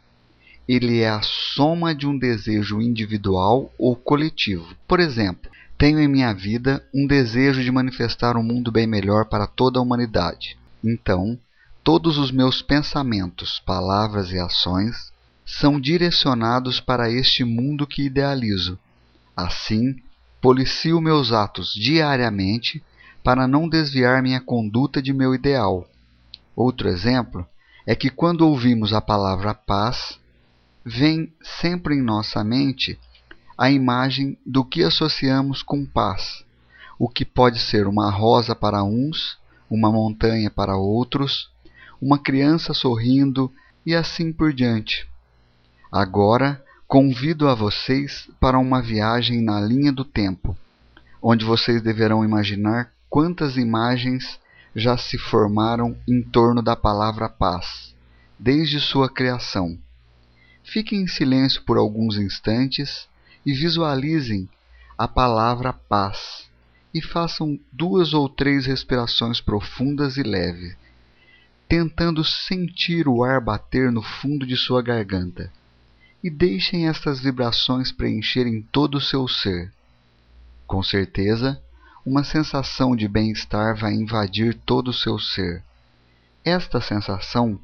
ele 0.68 1.00
é 1.00 1.08
a 1.08 1.22
soma 1.22 1.94
de 1.94 2.06
um 2.06 2.18
desejo 2.18 2.80
individual 2.82 3.72
ou 3.78 3.96
coletivo. 3.96 4.76
Por 4.86 5.00
exemplo, 5.00 5.50
tenho 5.78 5.98
em 5.98 6.06
minha 6.06 6.34
vida 6.34 6.84
um 6.94 7.06
desejo 7.06 7.62
de 7.62 7.70
manifestar 7.70 8.36
um 8.36 8.42
mundo 8.42 8.70
bem 8.70 8.86
melhor 8.86 9.24
para 9.24 9.46
toda 9.46 9.78
a 9.78 9.82
humanidade. 9.82 10.58
Então, 10.84 11.38
todos 11.82 12.18
os 12.18 12.30
meus 12.30 12.60
pensamentos, 12.60 13.62
palavras 13.64 14.30
e 14.30 14.38
ações 14.38 15.10
são 15.46 15.80
direcionados 15.80 16.80
para 16.80 17.10
este 17.10 17.44
mundo 17.44 17.86
que 17.86 18.02
idealizo. 18.02 18.78
Assim, 19.34 19.96
policio 20.42 21.00
meus 21.00 21.32
atos 21.32 21.72
diariamente 21.72 22.82
para 23.24 23.48
não 23.48 23.68
desviar 23.68 24.22
minha 24.22 24.40
conduta 24.40 25.00
de 25.00 25.14
meu 25.14 25.34
ideal. 25.34 25.88
Outro 26.54 26.88
exemplo 26.88 27.46
é 27.86 27.94
que 27.94 28.10
quando 28.10 28.42
ouvimos 28.42 28.92
a 28.92 29.00
palavra 29.00 29.54
paz, 29.54 30.18
vem 30.84 31.32
sempre 31.60 31.94
em 31.94 32.02
nossa 32.02 32.42
mente 32.42 32.98
a 33.56 33.70
imagem 33.70 34.38
do 34.46 34.64
que 34.64 34.84
associamos 34.84 35.62
com 35.62 35.84
paz, 35.84 36.44
o 36.98 37.08
que 37.08 37.24
pode 37.24 37.58
ser 37.58 37.86
uma 37.86 38.10
rosa 38.10 38.54
para 38.54 38.84
uns, 38.84 39.38
uma 39.68 39.90
montanha 39.90 40.50
para 40.50 40.76
outros, 40.76 41.50
uma 42.00 42.18
criança 42.18 42.72
sorrindo 42.72 43.52
e 43.84 43.94
assim 43.94 44.32
por 44.32 44.52
diante. 44.52 45.08
Agora 45.90 46.62
convido 46.86 47.48
a 47.48 47.54
vocês 47.54 48.30
para 48.40 48.58
uma 48.58 48.80
viagem 48.80 49.42
na 49.42 49.60
linha 49.60 49.92
do 49.92 50.04
tempo, 50.04 50.56
onde 51.20 51.44
vocês 51.44 51.82
deverão 51.82 52.24
imaginar 52.24 52.92
quantas 53.10 53.56
imagens 53.56 54.38
já 54.74 54.96
se 54.96 55.18
formaram 55.18 55.96
em 56.08 56.22
torno 56.22 56.62
da 56.62 56.76
palavra 56.76 57.28
paz, 57.28 57.94
desde 58.38 58.80
sua 58.80 59.08
criação. 59.08 59.78
Fiquem 60.70 61.00
em 61.00 61.06
silêncio 61.06 61.62
por 61.62 61.78
alguns 61.78 62.18
instantes 62.18 63.08
e 63.44 63.54
visualizem 63.54 64.46
a 64.98 65.08
palavra 65.08 65.72
paz 65.72 66.46
e 66.92 67.00
façam 67.00 67.58
duas 67.72 68.12
ou 68.12 68.28
três 68.28 68.66
respirações 68.66 69.40
profundas 69.40 70.18
e 70.18 70.22
leves, 70.22 70.76
tentando 71.66 72.22
sentir 72.22 73.08
o 73.08 73.24
ar 73.24 73.40
bater 73.40 73.90
no 73.90 74.02
fundo 74.02 74.46
de 74.46 74.58
sua 74.58 74.82
garganta. 74.82 75.50
E 76.22 76.28
deixem 76.28 76.86
estas 76.86 77.18
vibrações 77.18 77.90
preencherem 77.90 78.60
todo 78.60 78.96
o 78.96 79.00
seu 79.00 79.26
ser. 79.26 79.72
Com 80.66 80.82
certeza, 80.82 81.62
uma 82.04 82.22
sensação 82.22 82.94
de 82.94 83.08
bem-estar 83.08 83.74
vai 83.74 83.94
invadir 83.94 84.54
todo 84.66 84.88
o 84.88 84.94
seu 84.94 85.18
ser. 85.18 85.62
Esta 86.44 86.78
sensação 86.78 87.58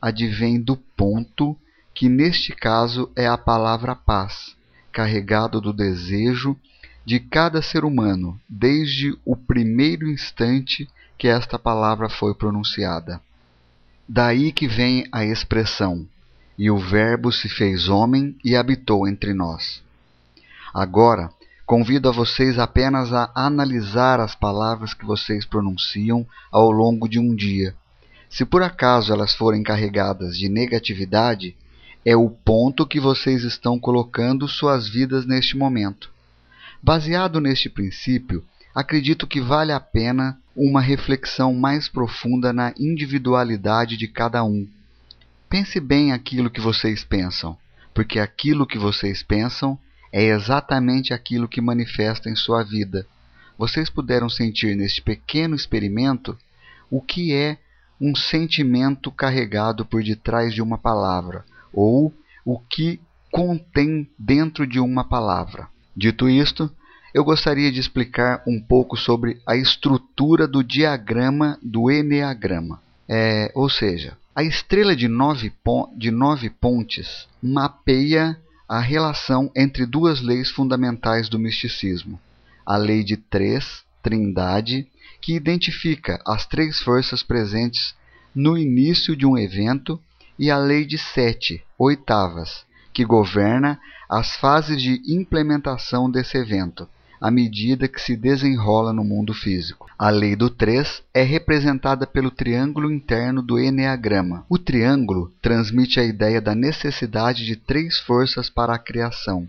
advém 0.00 0.60
do 0.60 0.76
ponto 0.76 1.58
que, 1.94 2.08
neste 2.08 2.52
caso, 2.52 3.10
é 3.14 3.26
a 3.26 3.38
palavra 3.38 3.94
paz, 3.94 4.56
carregado 4.92 5.60
do 5.60 5.72
desejo 5.72 6.56
de 7.04 7.20
cada 7.20 7.62
ser 7.62 7.84
humano 7.84 8.40
desde 8.48 9.16
o 9.24 9.36
primeiro 9.36 10.08
instante 10.08 10.88
que 11.16 11.28
esta 11.28 11.58
palavra 11.58 12.08
foi 12.08 12.34
pronunciada. 12.34 13.20
Daí 14.08 14.52
que 14.52 14.66
vem 14.66 15.06
a 15.12 15.24
expressão: 15.24 16.06
e 16.58 16.70
o 16.70 16.78
Verbo 16.78 17.30
se 17.30 17.48
fez 17.48 17.88
homem 17.88 18.36
e 18.44 18.56
habitou 18.56 19.06
entre 19.06 19.32
nós. 19.32 19.82
Agora, 20.72 21.30
Convido 21.66 22.10
a 22.10 22.12
vocês 22.12 22.58
apenas 22.58 23.10
a 23.10 23.30
analisar 23.34 24.20
as 24.20 24.34
palavras 24.34 24.92
que 24.92 25.06
vocês 25.06 25.46
pronunciam 25.46 26.26
ao 26.52 26.70
longo 26.70 27.08
de 27.08 27.18
um 27.18 27.34
dia. 27.34 27.74
Se 28.28 28.44
por 28.44 28.62
acaso 28.62 29.10
elas 29.10 29.34
forem 29.34 29.62
carregadas 29.62 30.36
de 30.36 30.46
negatividade, 30.50 31.56
é 32.04 32.14
o 32.14 32.28
ponto 32.28 32.86
que 32.86 33.00
vocês 33.00 33.44
estão 33.44 33.78
colocando 33.78 34.46
suas 34.46 34.88
vidas 34.88 35.24
neste 35.24 35.56
momento. 35.56 36.10
Baseado 36.82 37.40
neste 37.40 37.70
princípio, 37.70 38.44
acredito 38.74 39.26
que 39.26 39.40
vale 39.40 39.72
a 39.72 39.80
pena 39.80 40.38
uma 40.54 40.80
reflexão 40.80 41.54
mais 41.54 41.88
profunda 41.88 42.52
na 42.52 42.74
individualidade 42.78 43.96
de 43.96 44.06
cada 44.06 44.44
um. 44.44 44.68
Pense 45.48 45.80
bem 45.80 46.12
aquilo 46.12 46.50
que 46.50 46.60
vocês 46.60 47.02
pensam, 47.02 47.56
porque 47.94 48.18
aquilo 48.18 48.66
que 48.66 48.78
vocês 48.78 49.22
pensam 49.22 49.78
é 50.12 50.24
exatamente 50.24 51.14
aquilo 51.14 51.48
que 51.48 51.60
manifesta 51.60 52.28
em 52.28 52.36
sua 52.36 52.62
vida. 52.62 53.06
Vocês 53.56 53.88
puderam 53.88 54.28
sentir 54.28 54.76
neste 54.76 55.00
pequeno 55.00 55.56
experimento 55.56 56.36
o 56.90 57.00
que 57.00 57.32
é 57.32 57.56
um 58.00 58.14
sentimento 58.14 59.10
carregado 59.10 59.84
por 59.84 60.02
detrás 60.02 60.52
de 60.52 60.60
uma 60.60 60.76
palavra, 60.76 61.44
ou 61.74 62.14
o 62.44 62.58
que 62.58 63.00
contém 63.30 64.08
dentro 64.18 64.66
de 64.66 64.78
uma 64.78 65.04
palavra. 65.04 65.68
Dito 65.96 66.28
isto, 66.28 66.70
eu 67.12 67.24
gostaria 67.24 67.70
de 67.70 67.80
explicar 67.80 68.42
um 68.46 68.60
pouco 68.60 68.96
sobre 68.96 69.40
a 69.46 69.56
estrutura 69.56 70.46
do 70.48 70.62
diagrama 70.62 71.58
do 71.62 71.90
Enneagrama. 71.90 72.82
É, 73.08 73.52
ou 73.54 73.68
seja, 73.68 74.16
a 74.34 74.42
estrela 74.42 74.96
de 74.96 75.06
nove, 75.06 75.52
de 75.96 76.10
nove 76.10 76.50
pontes 76.50 77.28
mapeia 77.40 78.36
a 78.68 78.80
relação 78.80 79.50
entre 79.54 79.86
duas 79.86 80.20
leis 80.20 80.50
fundamentais 80.50 81.28
do 81.28 81.38
misticismo: 81.38 82.18
a 82.66 82.76
lei 82.76 83.04
de 83.04 83.16
três, 83.16 83.84
trindade, 84.02 84.88
que 85.20 85.34
identifica 85.34 86.20
as 86.26 86.46
três 86.46 86.80
forças 86.80 87.22
presentes 87.22 87.94
no 88.34 88.58
início 88.58 89.14
de 89.14 89.24
um 89.24 89.38
evento, 89.38 90.00
e 90.38 90.50
a 90.50 90.58
lei 90.58 90.84
de 90.84 90.98
sete, 90.98 91.62
oitavas, 91.78 92.64
que 92.92 93.04
governa 93.04 93.78
as 94.08 94.36
fases 94.36 94.80
de 94.80 95.00
implementação 95.06 96.10
desse 96.10 96.36
evento, 96.36 96.88
à 97.20 97.30
medida 97.30 97.88
que 97.88 98.00
se 98.00 98.16
desenrola 98.16 98.92
no 98.92 99.02
mundo 99.02 99.32
físico. 99.32 99.90
A 99.98 100.10
lei 100.10 100.36
do 100.36 100.50
3 100.50 101.02
é 101.14 101.22
representada 101.22 102.06
pelo 102.06 102.30
triângulo 102.30 102.92
interno 102.92 103.40
do 103.40 103.58
Enneagrama. 103.58 104.44
O 104.48 104.58
triângulo 104.58 105.32
transmite 105.40 105.98
a 105.98 106.04
ideia 106.04 106.40
da 106.40 106.54
necessidade 106.54 107.44
de 107.44 107.56
três 107.56 107.98
forças 107.98 108.50
para 108.50 108.74
a 108.74 108.78
criação, 108.78 109.48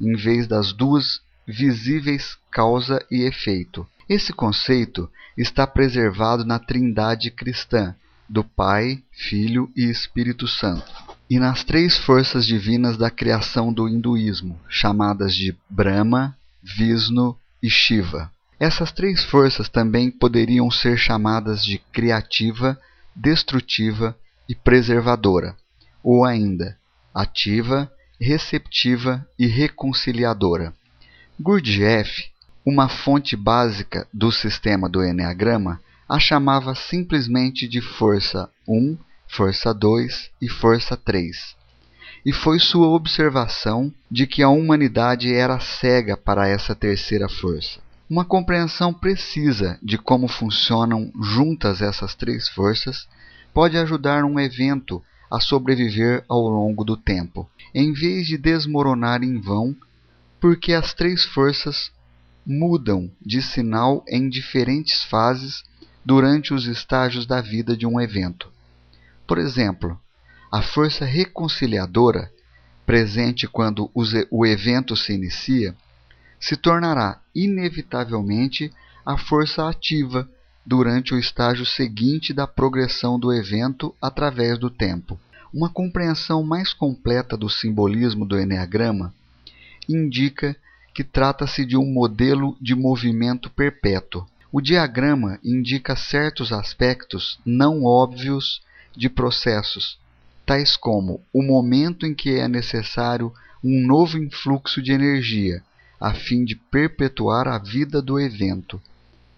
em 0.00 0.14
vez 0.14 0.46
das 0.46 0.72
duas 0.72 1.20
visíveis 1.46 2.36
causa 2.50 3.04
e 3.10 3.22
efeito. 3.22 3.86
Esse 4.08 4.32
conceito 4.32 5.10
está 5.36 5.66
preservado 5.66 6.44
na 6.44 6.58
Trindade 6.58 7.30
cristã, 7.30 7.94
do 8.28 8.42
Pai, 8.42 9.02
Filho 9.12 9.70
e 9.76 9.90
Espírito 9.90 10.46
Santo, 10.46 10.90
e 11.28 11.38
nas 11.38 11.64
três 11.64 11.96
forças 11.96 12.46
divinas 12.46 12.96
da 12.96 13.10
criação 13.10 13.72
do 13.72 13.88
hinduísmo, 13.88 14.58
chamadas 14.68 15.34
de 15.34 15.56
Brahma, 15.68 16.36
Vishnu 16.62 17.36
e 17.62 17.70
Shiva. 17.70 18.30
Essas 18.58 18.90
três 18.90 19.24
forças 19.24 19.68
também 19.68 20.10
poderiam 20.10 20.70
ser 20.70 20.96
chamadas 20.96 21.64
de 21.64 21.78
criativa, 21.92 22.78
destrutiva 23.14 24.16
e 24.48 24.54
preservadora, 24.54 25.56
ou 26.02 26.24
ainda 26.24 26.76
ativa, 27.14 27.90
receptiva 28.20 29.26
e 29.38 29.46
reconciliadora. 29.46 30.74
Gurdjieff, 31.38 32.30
uma 32.64 32.88
fonte 32.88 33.36
básica 33.36 34.06
do 34.12 34.32
sistema 34.32 34.88
do 34.88 35.04
Enneagrama, 35.04 35.80
a 36.08 36.18
chamava 36.18 36.74
simplesmente 36.74 37.66
de 37.66 37.80
força 37.80 38.50
1, 38.68 38.96
força 39.28 39.72
2 39.72 40.30
e 40.40 40.48
força 40.48 40.96
3 40.96 41.56
e 42.26 42.32
foi 42.32 42.58
sua 42.58 42.88
observação 42.88 43.94
de 44.10 44.26
que 44.26 44.42
a 44.42 44.48
humanidade 44.48 45.32
era 45.32 45.60
cega 45.60 46.16
para 46.16 46.48
essa 46.48 46.74
terceira 46.74 47.28
força. 47.28 47.78
Uma 48.10 48.24
compreensão 48.24 48.92
precisa 48.92 49.78
de 49.80 49.96
como 49.96 50.26
funcionam 50.26 51.12
juntas 51.22 51.80
essas 51.80 52.16
três 52.16 52.48
forças 52.48 53.06
pode 53.54 53.76
ajudar 53.78 54.24
um 54.24 54.40
evento 54.40 55.00
a 55.30 55.38
sobreviver 55.38 56.24
ao 56.28 56.40
longo 56.40 56.82
do 56.82 56.96
tempo, 56.96 57.48
em 57.72 57.92
vez 57.92 58.26
de 58.26 58.36
desmoronar 58.36 59.22
em 59.22 59.40
vão, 59.40 59.76
porque 60.40 60.72
as 60.72 60.92
três 60.94 61.24
forças 61.24 61.92
mudam 62.44 63.08
de 63.24 63.40
sinal 63.40 64.04
em 64.08 64.28
diferentes 64.28 65.04
fases 65.04 65.62
durante 66.06 66.54
os 66.54 66.66
estágios 66.66 67.26
da 67.26 67.40
vida 67.40 67.76
de 67.76 67.84
um 67.84 68.00
evento. 68.00 68.48
Por 69.26 69.38
exemplo, 69.38 70.00
a 70.52 70.62
força 70.62 71.04
reconciliadora, 71.04 72.30
presente 72.86 73.48
quando 73.48 73.90
o 74.30 74.46
evento 74.46 74.94
se 74.94 75.12
inicia, 75.12 75.74
se 76.38 76.56
tornará 76.56 77.20
inevitavelmente 77.34 78.72
a 79.04 79.18
força 79.18 79.68
ativa 79.68 80.28
durante 80.64 81.12
o 81.12 81.18
estágio 81.18 81.66
seguinte 81.66 82.32
da 82.32 82.46
progressão 82.46 83.18
do 83.18 83.32
evento 83.32 83.92
através 84.00 84.60
do 84.60 84.70
tempo. 84.70 85.18
Uma 85.52 85.68
compreensão 85.68 86.44
mais 86.44 86.72
completa 86.72 87.36
do 87.36 87.50
simbolismo 87.50 88.24
do 88.24 88.38
Enneagrama 88.38 89.12
indica 89.88 90.54
que 90.94 91.02
trata-se 91.02 91.66
de 91.66 91.76
um 91.76 91.84
modelo 91.84 92.56
de 92.60 92.76
movimento 92.76 93.50
perpétuo. 93.50 94.24
O 94.52 94.60
diagrama 94.60 95.38
indica 95.42 95.96
certos 95.96 96.52
aspectos 96.52 97.38
não 97.44 97.84
óbvios 97.84 98.62
de 98.96 99.08
processos, 99.08 99.98
tais 100.46 100.76
como 100.76 101.20
o 101.32 101.42
momento 101.42 102.06
em 102.06 102.14
que 102.14 102.38
é 102.38 102.46
necessário 102.46 103.32
um 103.62 103.86
novo 103.86 104.16
influxo 104.16 104.80
de 104.80 104.92
energia, 104.92 105.62
a 106.00 106.14
fim 106.14 106.44
de 106.44 106.54
perpetuar 106.54 107.48
a 107.48 107.58
vida 107.58 108.00
do 108.00 108.20
evento, 108.20 108.80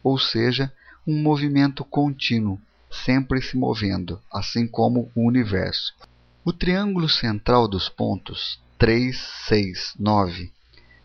ou 0.03 0.19
seja, 0.19 0.73
um 1.07 1.23
movimento 1.23 1.85
contínuo, 1.85 2.61
sempre 2.91 3.41
se 3.41 3.57
movendo, 3.57 4.21
assim 4.33 4.67
como 4.67 5.11
o 5.15 5.27
universo. 5.27 5.95
O 6.45 6.53
triângulo 6.53 7.09
central 7.09 7.67
dos 7.67 7.89
pontos 7.89 8.61
3, 8.79 9.17
6, 9.49 9.95
9 9.99 10.53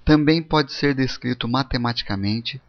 também 0.06 0.42
pode 0.42 0.74
ser 0.74 0.94
descrito 0.94 1.48
matematicamente 1.48 2.62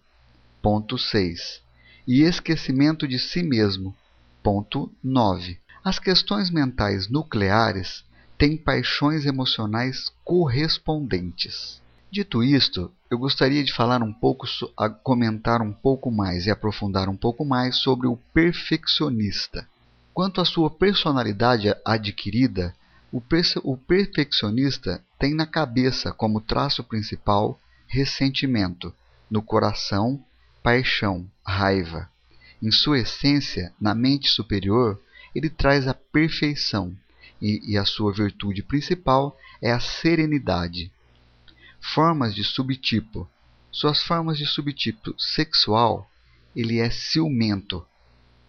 ponto 0.63 0.97
6, 0.97 1.61
e 2.07 2.23
esquecimento 2.23 3.07
de 3.07 3.19
si 3.19 3.43
mesmo, 3.43 3.95
ponto 4.41 4.91
9. 5.03 5.59
As 5.83 5.99
questões 5.99 6.49
mentais 6.49 7.07
nucleares 7.07 8.03
têm 8.35 8.57
paixões 8.57 9.27
emocionais 9.27 10.11
correspondentes. 10.23 11.79
Dito 12.11 12.43
isto, 12.43 12.91
eu 13.11 13.19
gostaria 13.19 13.63
de 13.63 13.71
falar 13.71 14.01
um 14.01 14.11
pouco, 14.11 14.47
comentar 15.03 15.61
um 15.61 15.71
pouco 15.71 16.09
mais 16.09 16.47
e 16.47 16.49
aprofundar 16.51 17.07
um 17.07 17.15
pouco 17.15 17.45
mais 17.45 17.75
sobre 17.75 18.07
o 18.07 18.17
perfeccionista. 18.33 19.67
Quanto 20.19 20.41
à 20.41 20.43
sua 20.43 20.69
personalidade 20.69 21.73
adquirida, 21.85 22.75
o, 23.09 23.23
o 23.63 23.77
perfeccionista 23.77 25.01
tem 25.17 25.33
na 25.33 25.45
cabeça 25.45 26.11
como 26.11 26.41
traço 26.41 26.83
principal 26.83 27.57
ressentimento, 27.87 28.93
no 29.31 29.41
coração, 29.41 30.21
paixão, 30.61 31.25
raiva. 31.41 32.09
Em 32.61 32.69
sua 32.69 32.99
essência, 32.99 33.73
na 33.79 33.95
mente 33.95 34.27
superior, 34.27 35.01
ele 35.33 35.49
traz 35.49 35.87
a 35.87 35.93
perfeição 35.93 36.93
e, 37.41 37.71
e 37.71 37.77
a 37.77 37.85
sua 37.85 38.11
virtude 38.11 38.61
principal 38.61 39.37
é 39.61 39.71
a 39.71 39.79
serenidade. 39.79 40.91
Formas 41.79 42.35
de 42.35 42.43
subtipo. 42.43 43.25
Suas 43.71 44.03
formas 44.03 44.37
de 44.37 44.45
subtipo 44.45 45.15
sexual, 45.17 46.11
ele 46.53 46.77
é 46.77 46.89
ciumento, 46.89 47.87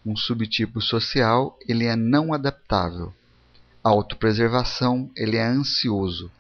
um 0.05 0.17
subtipo 0.17 0.81
social, 0.81 1.59
ele 1.69 1.85
é 1.85 1.95
não 1.95 2.33
adaptável. 2.33 3.13
Autopreservação, 3.83 5.11
ele 5.15 5.37
é 5.37 5.45
ansioso, 5.45 6.31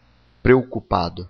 preocupado. 0.42 1.28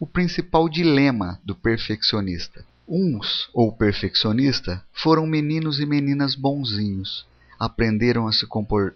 O 0.00 0.06
principal 0.06 0.68
dilema 0.68 1.38
do 1.44 1.54
perfeccionista. 1.54 2.64
Uns, 2.88 3.48
ou 3.52 3.72
perfeccionista, 3.72 4.82
foram 4.92 5.26
meninos 5.26 5.78
e 5.78 5.86
meninas 5.86 6.34
bonzinhos. 6.34 7.26
Aprenderam 7.58 8.26
a 8.26 8.32
se, 8.32 8.46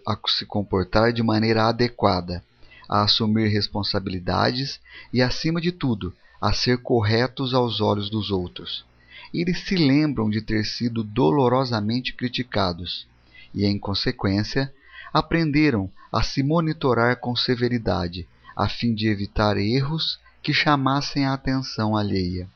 a 0.05 0.17
se 0.27 0.45
comportar 0.45 1.13
de 1.13 1.23
maneira 1.23 1.65
adequada, 1.65 2.43
a 2.89 3.03
assumir 3.03 3.47
responsabilidades 3.47 4.79
e, 5.13 5.21
acima 5.21 5.61
de 5.61 5.71
tudo, 5.71 6.13
a 6.41 6.51
ser 6.53 6.79
corretos 6.79 7.53
aos 7.53 7.79
olhos 7.79 8.09
dos 8.09 8.29
outros 8.29 8.86
eles 9.33 9.59
se 9.65 9.75
lembram 9.75 10.29
de 10.29 10.41
ter 10.41 10.65
sido 10.65 11.03
dolorosamente 11.03 12.13
criticados 12.13 13.07
e, 13.53 13.65
em 13.65 13.77
consequência, 13.77 14.73
aprenderam 15.13 15.89
a 16.11 16.23
se 16.23 16.43
monitorar 16.43 17.17
com 17.17 17.35
severidade, 17.35 18.27
a 18.55 18.67
fim 18.69 18.93
de 18.93 19.07
evitar 19.07 19.57
erros 19.57 20.19
que 20.41 20.53
chamassem 20.53 21.25
a 21.25 21.33
atenção 21.33 21.95
alheia. 21.95 22.47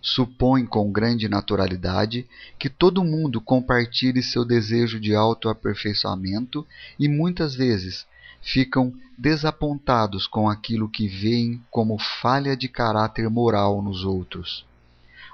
Supõe 0.00 0.64
com 0.64 0.90
grande 0.90 1.28
naturalidade 1.28 2.26
que 2.58 2.68
todo 2.68 3.04
mundo 3.04 3.40
compartilhe 3.40 4.22
seu 4.22 4.44
desejo 4.44 5.00
de 5.00 5.14
autoaperfeiçoamento 5.14 6.66
e 6.98 7.08
muitas 7.08 7.54
vezes 7.54 8.06
ficam 8.40 8.94
desapontados 9.16 10.26
com 10.26 10.48
aquilo 10.48 10.88
que 10.88 11.08
veem 11.08 11.60
como 11.70 11.98
falha 11.98 12.56
de 12.56 12.68
caráter 12.68 13.28
moral 13.28 13.82
nos 13.82 14.04
outros 14.04 14.67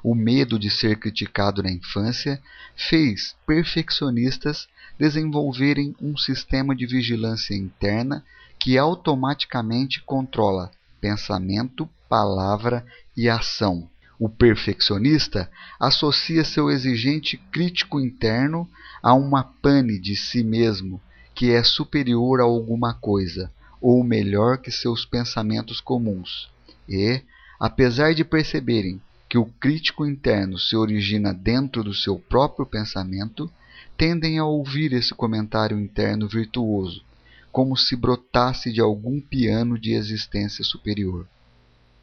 o 0.04 0.14
medo 0.14 0.58
de 0.58 0.70
ser 0.70 0.98
criticado 0.98 1.62
na 1.62 1.72
infância 1.72 2.38
fez 2.76 3.34
perfeccionistas 3.46 4.68
desenvolverem 4.98 5.96
um 5.98 6.14
sistema 6.14 6.76
de 6.76 6.84
vigilância 6.84 7.54
interna 7.54 8.22
que 8.58 8.76
automaticamente 8.76 10.02
controla 10.02 10.70
pensamento, 11.00 11.88
palavra 12.06 12.84
e 13.16 13.30
ação. 13.30 13.88
O 14.18 14.28
perfeccionista 14.28 15.50
associa 15.80 16.44
seu 16.44 16.70
exigente 16.70 17.38
crítico 17.50 17.98
interno 17.98 18.68
a 19.02 19.14
uma 19.14 19.42
pane 19.42 19.98
de 19.98 20.14
si 20.14 20.44
mesmo 20.44 21.00
que 21.34 21.50
é 21.50 21.62
superior 21.64 22.40
a 22.40 22.44
alguma 22.44 22.92
coisa, 22.92 23.50
ou 23.80 24.04
melhor 24.04 24.58
que 24.58 24.70
seus 24.70 25.04
pensamentos 25.04 25.80
comuns. 25.80 26.48
E, 26.86 27.22
apesar 27.58 28.14
de 28.14 28.22
perceberem 28.22 29.00
que 29.34 29.38
o 29.38 29.46
crítico 29.58 30.06
interno 30.06 30.56
se 30.60 30.76
origina 30.76 31.34
dentro 31.34 31.82
do 31.82 31.92
seu 31.92 32.20
próprio 32.20 32.64
pensamento, 32.64 33.50
tendem 33.98 34.38
a 34.38 34.44
ouvir 34.44 34.92
esse 34.92 35.12
comentário 35.12 35.76
interno 35.76 36.28
virtuoso, 36.28 37.02
como 37.50 37.76
se 37.76 37.96
brotasse 37.96 38.72
de 38.72 38.80
algum 38.80 39.20
piano 39.20 39.76
de 39.76 39.92
existência 39.92 40.62
superior. 40.62 41.26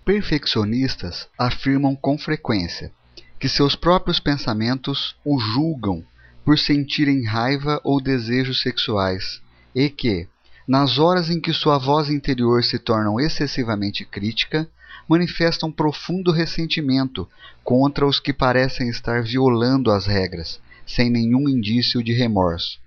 Perfeccionistas 0.03 1.29
afirmam 1.39 1.95
com 1.95 2.17
frequência 2.17 2.91
que 3.39 3.47
seus 3.47 3.77
próprios 3.77 4.19
pensamentos 4.19 5.15
o 5.23 5.39
julgam 5.39 6.03
por 6.43 6.59
sentirem 6.59 7.23
raiva 7.23 7.79
ou 7.81 8.01
desejos 8.01 8.61
sexuais 8.61 9.41
e 9.73 9.89
que, 9.89 10.27
nas 10.67 10.99
horas 10.99 11.29
em 11.29 11.39
que 11.39 11.53
sua 11.53 11.77
voz 11.77 12.09
interior 12.09 12.61
se 12.61 12.77
torna 12.77 13.23
excessivamente 13.23 14.03
crítica, 14.03 14.69
manifestam 15.11 15.69
profundo 15.69 16.31
ressentimento 16.31 17.27
contra 17.65 18.07
os 18.07 18.17
que 18.17 18.31
parecem 18.31 18.87
estar 18.87 19.21
violando 19.21 19.91
as 19.91 20.05
regras, 20.05 20.61
sem 20.85 21.09
nenhum 21.09 21.49
indício 21.49 22.01
de 22.01 22.13
remorso. 22.13 22.79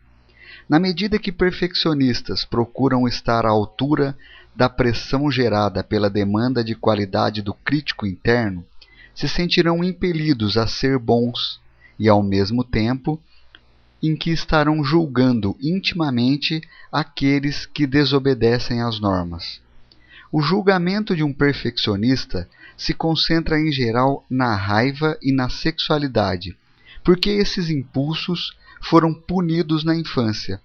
Na 0.66 0.78
medida 0.78 1.18
que 1.18 1.30
perfeccionistas 1.30 2.42
procuram 2.42 3.06
estar 3.06 3.44
à 3.44 3.50
altura 3.50 4.16
da 4.56 4.70
pressão 4.70 5.30
gerada 5.30 5.84
pela 5.84 6.08
demanda 6.08 6.64
de 6.64 6.74
qualidade 6.74 7.42
do 7.42 7.52
crítico 7.52 8.06
interno, 8.06 8.64
se 9.14 9.28
sentirão 9.28 9.84
impelidos 9.84 10.56
a 10.56 10.66
ser 10.66 10.98
bons 10.98 11.60
e, 11.98 12.08
ao 12.08 12.22
mesmo 12.22 12.64
tempo, 12.64 13.20
em 14.02 14.16
que 14.16 14.30
estarão 14.30 14.82
julgando 14.82 15.54
intimamente 15.60 16.62
aqueles 16.90 17.66
que 17.66 17.86
desobedecem 17.86 18.80
às 18.80 18.98
normas. 18.98 19.62
O 20.36 20.42
julgamento 20.42 21.14
de 21.14 21.22
um 21.22 21.32
perfeccionista 21.32 22.48
se 22.76 22.92
concentra 22.92 23.56
em 23.56 23.70
geral 23.70 24.26
na 24.28 24.56
raiva 24.56 25.16
e 25.22 25.32
na 25.32 25.48
sexualidade, 25.48 26.58
porque 27.04 27.30
esses 27.30 27.70
impulsos 27.70 28.52
foram 28.82 29.14
punidos 29.14 29.84
na 29.84 29.94
infância. 29.94 30.60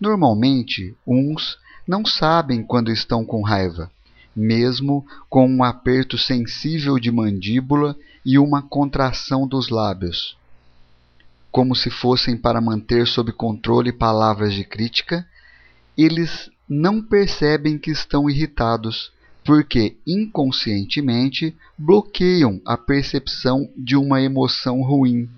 Normalmente, 0.00 0.96
uns 1.06 1.58
não 1.86 2.02
sabem 2.02 2.62
quando 2.62 2.90
estão 2.90 3.22
com 3.22 3.42
raiva, 3.42 3.90
mesmo 4.34 5.06
com 5.28 5.46
um 5.46 5.62
aperto 5.62 6.16
sensível 6.16 6.98
de 6.98 7.12
mandíbula 7.12 7.94
e 8.24 8.38
uma 8.38 8.62
contração 8.62 9.46
dos 9.46 9.68
lábios. 9.68 10.34
Como 11.50 11.76
se 11.76 11.90
fossem 11.90 12.38
para 12.38 12.58
manter 12.58 13.06
sob 13.06 13.32
controle 13.32 13.92
palavras 13.92 14.54
de 14.54 14.64
crítica, 14.64 15.28
eles 15.94 16.50
não 16.72 17.02
percebem 17.02 17.76
que 17.76 17.90
estão 17.90 18.30
irritados, 18.30 19.12
porque 19.44 19.96
inconscientemente 20.06 21.56
bloqueiam 21.76 22.60
a 22.64 22.76
percepção 22.76 23.68
de 23.76 23.96
uma 23.96 24.22
emoção 24.22 24.80
ruim. 24.80 25.28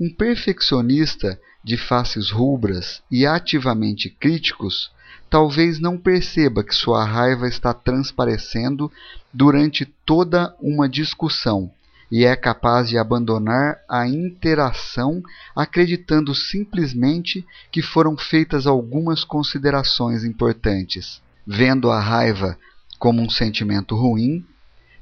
Um 0.00 0.08
perfeccionista 0.08 1.38
de 1.62 1.76
faces 1.76 2.30
rubras 2.30 3.02
e 3.10 3.26
ativamente 3.26 4.08
críticos 4.08 4.90
talvez 5.28 5.78
não 5.78 5.98
perceba 5.98 6.64
que 6.64 6.74
sua 6.74 7.04
raiva 7.04 7.46
está 7.46 7.74
transparecendo 7.74 8.90
durante 9.34 9.84
toda 9.84 10.56
uma 10.58 10.88
discussão 10.88 11.70
e 12.10 12.24
é 12.24 12.34
capaz 12.34 12.88
de 12.88 12.98
abandonar 12.98 13.78
a 13.88 14.06
interação 14.06 15.22
acreditando 15.54 16.34
simplesmente 16.34 17.46
que 17.70 17.80
foram 17.80 18.16
feitas 18.16 18.66
algumas 18.66 19.22
considerações 19.22 20.24
importantes. 20.24 21.22
Vendo 21.46 21.90
a 21.90 22.00
raiva 22.00 22.58
como 22.98 23.22
um 23.22 23.30
sentimento 23.30 23.94
ruim, 23.94 24.44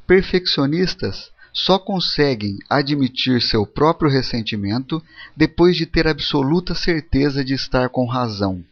perfeccionistas 0.06 1.30
só 1.52 1.78
conseguem 1.78 2.58
admitir 2.68 3.40
seu 3.40 3.66
próprio 3.66 4.10
ressentimento 4.10 5.02
depois 5.36 5.76
de 5.76 5.86
ter 5.86 6.06
absoluta 6.06 6.74
certeza 6.74 7.44
de 7.44 7.54
estar 7.54 7.88
com 7.88 8.06
razão. 8.06 8.62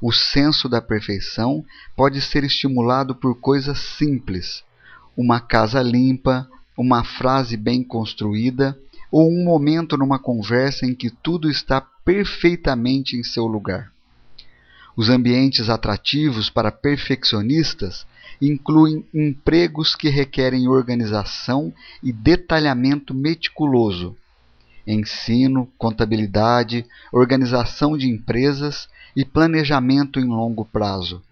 O 0.00 0.12
senso 0.12 0.68
da 0.68 0.80
perfeição 0.80 1.64
pode 1.96 2.20
ser 2.20 2.44
estimulado 2.44 3.14
por 3.14 3.34
coisas 3.34 3.78
simples, 3.78 4.62
uma 5.16 5.40
casa 5.40 5.82
limpa, 5.82 6.48
uma 6.76 7.04
frase 7.04 7.56
bem 7.56 7.82
construída 7.82 8.78
ou 9.10 9.30
um 9.30 9.44
momento 9.44 9.96
numa 9.96 10.18
conversa 10.18 10.84
em 10.84 10.94
que 10.94 11.10
tudo 11.10 11.48
está 11.50 11.80
perfeitamente 11.80 13.16
em 13.16 13.22
seu 13.22 13.46
lugar. 13.46 13.92
Os 14.96 15.08
ambientes 15.08 15.68
atrativos 15.68 16.50
para 16.50 16.70
perfeccionistas 16.70 18.06
incluem 18.40 19.04
empregos 19.12 19.94
que 19.94 20.08
requerem 20.08 20.68
organização 20.68 21.72
e 22.02 22.12
detalhamento 22.12 23.14
meticuloso, 23.14 24.16
ensino, 24.86 25.68
contabilidade, 25.78 26.84
organização 27.12 27.96
de 27.96 28.08
empresas 28.08 28.88
e 29.16 29.24
planejamento 29.24 30.20
em 30.20 30.26
longo 30.26 30.64
prazo. 30.64 31.22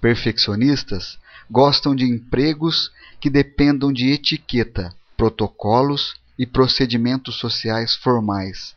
Perfeccionistas 0.00 1.18
gostam 1.50 1.94
de 1.94 2.04
empregos 2.04 2.90
que 3.20 3.30
dependam 3.30 3.92
de 3.92 4.10
etiqueta, 4.10 4.94
protocolos 5.16 6.14
e 6.38 6.46
procedimentos 6.46 7.36
sociais 7.36 7.94
formais. 7.94 8.74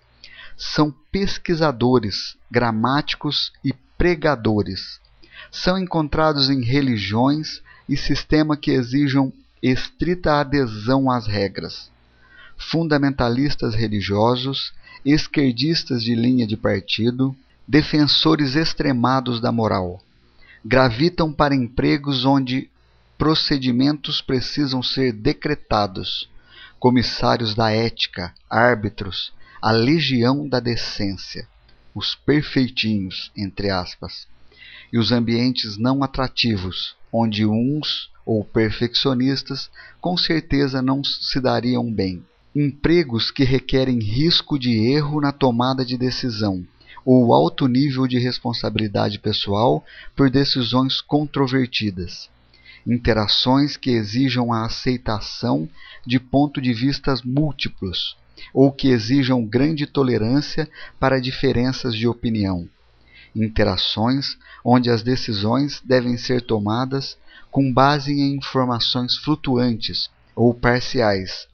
São 0.57 0.93
pesquisadores, 1.11 2.35
gramáticos 2.49 3.51
e 3.63 3.73
pregadores. 3.97 4.99
São 5.51 5.77
encontrados 5.77 6.49
em 6.49 6.61
religiões 6.63 7.61
e 7.87 7.95
sistemas 7.95 8.59
que 8.59 8.71
exijam 8.71 9.31
estrita 9.61 10.39
adesão 10.39 11.09
às 11.09 11.27
regras. 11.27 11.89
Fundamentalistas 12.57 13.75
religiosos, 13.75 14.73
esquerdistas 15.05 16.03
de 16.03 16.15
linha 16.15 16.45
de 16.45 16.57
partido, 16.57 17.35
defensores 17.67 18.55
extremados 18.55 19.39
da 19.39 19.51
moral. 19.51 20.01
Gravitam 20.65 21.31
para 21.31 21.55
empregos 21.55 22.25
onde 22.25 22.69
procedimentos 23.17 24.21
precisam 24.21 24.83
ser 24.83 25.11
decretados, 25.11 26.29
comissários 26.79 27.55
da 27.55 27.71
ética, 27.71 28.33
árbitros, 28.49 29.33
a 29.61 29.71
legião 29.71 30.47
da 30.47 30.59
decência, 30.59 31.47
os 31.95 32.13
perfeitinhos, 32.13 33.31
entre 33.35 33.69
aspas, 33.69 34.27
e 34.93 34.99
os 34.99 35.11
ambientes 35.11 35.77
não 35.77 36.03
atrativos, 36.03 36.95
onde 37.11 37.45
uns 37.45 38.11
ou 38.25 38.43
perfeccionistas 38.43 39.69
com 39.99 40.17
certeza 40.17 40.81
não 40.81 41.03
se 41.03 41.39
dariam 41.39 41.91
bem. 41.91 42.23
Empregos 42.55 43.31
que 43.31 43.43
requerem 43.43 43.99
risco 43.99 44.59
de 44.59 44.71
erro 44.91 45.21
na 45.21 45.31
tomada 45.31 45.85
de 45.85 45.97
decisão, 45.97 46.65
ou 47.09 47.33
alto 47.33 47.69
nível 47.69 48.05
de 48.05 48.19
responsabilidade 48.19 49.17
pessoal 49.17 49.81
por 50.13 50.29
decisões 50.29 50.99
controvertidas. 50.99 52.29
Interações 52.85 53.77
que 53.77 53.91
exijam 53.91 54.51
a 54.51 54.65
aceitação 54.65 55.69
de 56.05 56.19
pontos 56.19 56.61
de 56.61 56.73
vistas 56.73 57.21
múltiplos, 57.21 58.17
ou 58.53 58.73
que 58.73 58.89
exijam 58.89 59.45
grande 59.45 59.87
tolerância 59.87 60.69
para 60.99 61.21
diferenças 61.21 61.95
de 61.95 62.05
opinião. 62.09 62.67
Interações 63.33 64.37
onde 64.61 64.89
as 64.89 65.01
decisões 65.01 65.81
devem 65.85 66.17
ser 66.17 66.41
tomadas 66.41 67.17
com 67.49 67.71
base 67.71 68.11
em 68.11 68.35
informações 68.35 69.15
flutuantes 69.15 70.09
ou 70.35 70.53
parciais, 70.53 71.47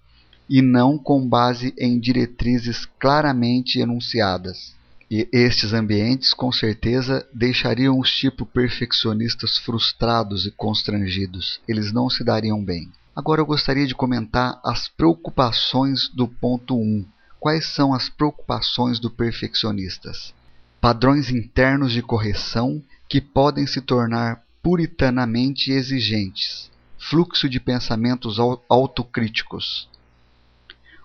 e 0.50 0.64
não 0.64 0.98
com 0.98 1.24
base 1.28 1.76
em 1.78 2.00
diretrizes 2.00 2.88
claramente 2.98 3.78
enunciadas. 3.78 4.74
E 5.16 5.30
estes 5.32 5.74
ambientes, 5.74 6.34
com 6.34 6.52
certeza, 6.52 7.24
deixariam 7.32 8.00
os 8.00 8.12
tipo 8.12 8.48
perfeccionistas 8.48 9.60
frustrados 9.60 10.48
e 10.48 10.50
constrangidos. 10.50 11.62
Eles 11.68 11.94
não 11.94 12.10
se 12.10 12.24
dariam 12.24 12.66
bem. 12.66 12.92
Agora 13.16 13.40
eu 13.40 13.46
gostaria 13.46 13.86
de 13.86 13.94
comentar 13.94 14.60
as 14.66 14.88
preocupações 14.88 16.10
do 16.10 16.28
ponto 16.28 16.76
1. 16.76 17.06
Quais 17.40 17.68
são 17.68 17.94
as 17.94 18.10
preocupações 18.10 19.00
do 19.00 19.08
perfeccionistas? 19.08 20.34
Padrões 20.82 21.30
internos 21.30 21.94
de 21.94 22.02
correção 22.02 22.82
que 23.08 23.22
podem 23.22 23.68
se 23.68 23.82
tornar 23.82 24.42
puritanamente 24.64 25.72
exigentes. 25.72 26.72
Fluxo 26.98 27.48
de 27.48 27.60
pensamentos 27.60 28.40
autocríticos 28.68 29.88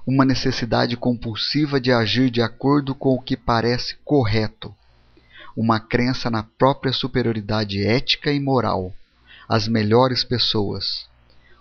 uma 0.09 0.25
necessidade 0.25 0.97
compulsiva 0.97 1.79
de 1.79 1.93
agir 1.93 2.31
de 2.31 2.41
acordo 2.41 2.95
com 2.95 3.13
o 3.13 3.21
que 3.21 3.37
parece 3.37 3.95
correto, 4.07 4.75
uma 5.55 5.79
crença 5.79 6.31
na 6.31 6.43
própria 6.43 6.95
superioridade 6.95 7.85
ética 7.85 8.33
e 8.33 8.41
moral, 8.41 8.95
as 9.47 9.69
melhores 9.69 10.25
pessoas, 10.25 11.07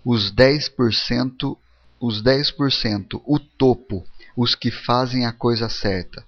os 0.05 0.33
10%, 0.33 1.57
os 1.99 2.23
10%, 2.23 3.21
o 3.25 3.37
topo, 3.37 4.05
os 4.33 4.55
que 4.55 4.71
fazem 4.71 5.25
a 5.25 5.33
coisa 5.33 5.67
certa. 5.67 6.23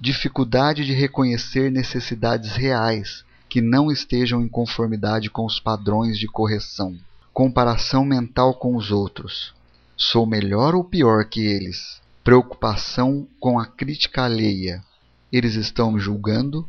Dificuldade 0.00 0.84
de 0.84 0.92
reconhecer 0.92 1.72
necessidades 1.72 2.52
reais 2.52 3.24
que 3.48 3.60
não 3.60 3.90
estejam 3.90 4.40
em 4.40 4.48
conformidade 4.48 5.28
com 5.28 5.44
os 5.44 5.58
padrões 5.58 6.20
de 6.20 6.28
correção. 6.28 6.96
Comparação 7.32 8.04
mental 8.04 8.54
com 8.54 8.76
os 8.76 8.92
outros 8.92 9.55
Sou 9.98 10.26
melhor 10.26 10.74
ou 10.74 10.84
pior 10.84 11.24
que 11.24 11.40
eles? 11.40 12.02
Preocupação 12.22 13.26
com 13.40 13.58
a 13.58 13.64
crítica 13.64 14.24
alheia. 14.24 14.84
Eles 15.32 15.54
estão 15.54 15.92
me 15.92 15.98
julgando? 15.98 16.68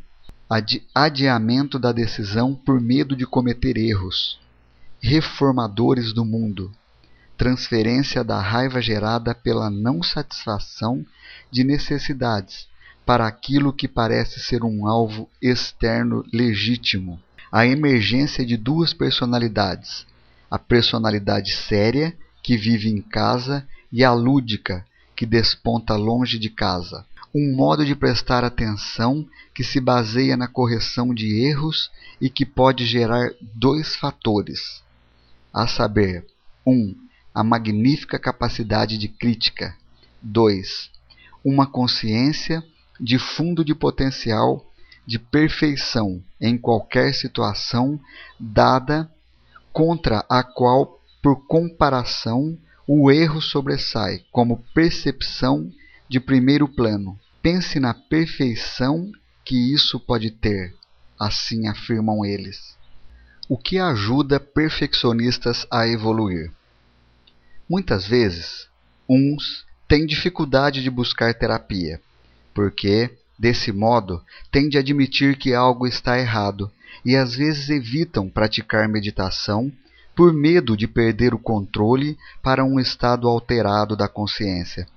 Adi 0.49 0.88
adiamento 0.95 1.78
da 1.78 1.91
decisão 1.91 2.55
por 2.55 2.80
medo 2.80 3.17
de 3.17 3.25
cometer 3.25 3.78
erros. 3.78 4.39
Reformadores 5.01 6.13
do 6.13 6.23
mundo. 6.23 6.71
Transferência 7.36 8.23
da 8.23 8.39
raiva 8.39 8.82
gerada 8.82 9.36
pela 9.36 9.69
não 9.69 10.01
satisfação 10.01 11.05
de 11.51 11.65
necessidades 11.65 12.65
para 13.05 13.28
aquilo 13.28 13.73
que 13.73 13.89
parece 13.89 14.39
ser 14.39 14.63
um 14.63 14.88
alvo 14.88 15.30
externo 15.41 16.23
legítimo. 16.32 17.19
A 17.51 17.67
emergência 17.67 18.45
de 18.45 18.55
duas 18.55 18.93
personalidades: 18.93 20.07
a 20.49 20.57
personalidade 20.57 21.53
séria 21.53 22.17
que 22.48 22.56
vive 22.56 22.88
em 22.88 23.02
casa, 23.02 23.68
e 23.91 24.06
a 24.06 24.14
lúdica, 24.14 24.86
que 25.18 25.26
desponta 25.26 25.98
longe 25.98 26.39
de 26.39 26.50
casa. 26.50 27.06
Um 27.36 27.54
modo 27.54 27.86
de 27.86 27.93
prestar 27.93 28.45
atenção 28.45 29.28
que 29.54 29.66
se 29.66 29.82
baseia 29.82 30.38
na 30.38 30.48
correção 30.48 31.14
de 31.14 31.45
erros 31.45 31.91
e 32.22 32.30
que 32.30 32.45
pode 32.45 32.86
gerar 32.86 33.32
dois 33.54 33.98
fatores, 33.98 34.82
a 35.54 35.68
saber, 35.68 36.26
1. 36.66 36.72
Um, 36.72 36.95
a 37.36 37.43
magnífica 37.43 38.18
capacidade 38.18 38.98
de 38.98 39.10
crítica. 39.10 39.76
2. 40.22 40.89
Uma 41.43 41.68
consciência 41.68 42.64
de 42.98 43.20
fundo 43.20 43.66
de 43.66 43.76
potencial 43.76 44.66
de 45.06 45.20
perfeição 45.20 46.24
em 46.39 46.58
qualquer 46.58 47.14
situação 47.14 48.00
dada 48.39 49.12
contra 49.74 50.26
a 50.30 50.41
qual, 50.43 50.97
por 51.22 51.45
comparação, 51.47 52.57
o 52.88 53.11
erro 53.11 53.41
sobressai 53.41 54.24
como 54.32 54.63
percepção 54.74 55.72
de 56.09 56.20
primeiro 56.20 56.68
plano. 56.68 57.20
Pense 57.41 57.80
na 57.80 57.93
perfeição 57.93 59.11
que 59.43 59.74
isso 59.74 59.99
pode 59.99 60.32
ter, 60.32 60.74
assim 61.20 61.68
afirmam 61.68 62.26
eles. 62.26 62.78
O 63.49 63.57
que 63.57 63.78
ajuda 63.78 64.39
perfeccionistas 64.39 65.65
a 65.72 65.88
evoluir? 65.88 66.51
Muitas 67.70 68.05
vezes, 68.05 68.68
uns 69.09 69.65
têm 69.88 70.05
dificuldade 70.05 70.84
de 70.84 70.89
buscar 70.89 71.34
terapia, 71.34 72.01
porque, 72.53 73.09
desse 73.38 73.72
modo, 73.72 74.22
têm 74.51 74.68
de 74.68 74.78
admitir 74.78 75.38
que 75.38 75.53
algo 75.53 75.88
está 75.88 76.20
errado 76.20 76.72
e 77.05 77.15
às 77.15 77.36
vezes 77.36 77.70
evitam 77.70 78.30
praticar 78.30 78.89
meditação 78.89 79.72
por 80.18 80.34
medo 80.34 80.76
de 80.76 80.88
perder 80.88 81.36
o 81.36 81.38
controle 81.38 82.18
para 82.41 82.65
um 82.65 82.80
estado 82.80 83.28
alterado 83.28 83.95
da 83.95 84.07
consciência. 84.07 84.88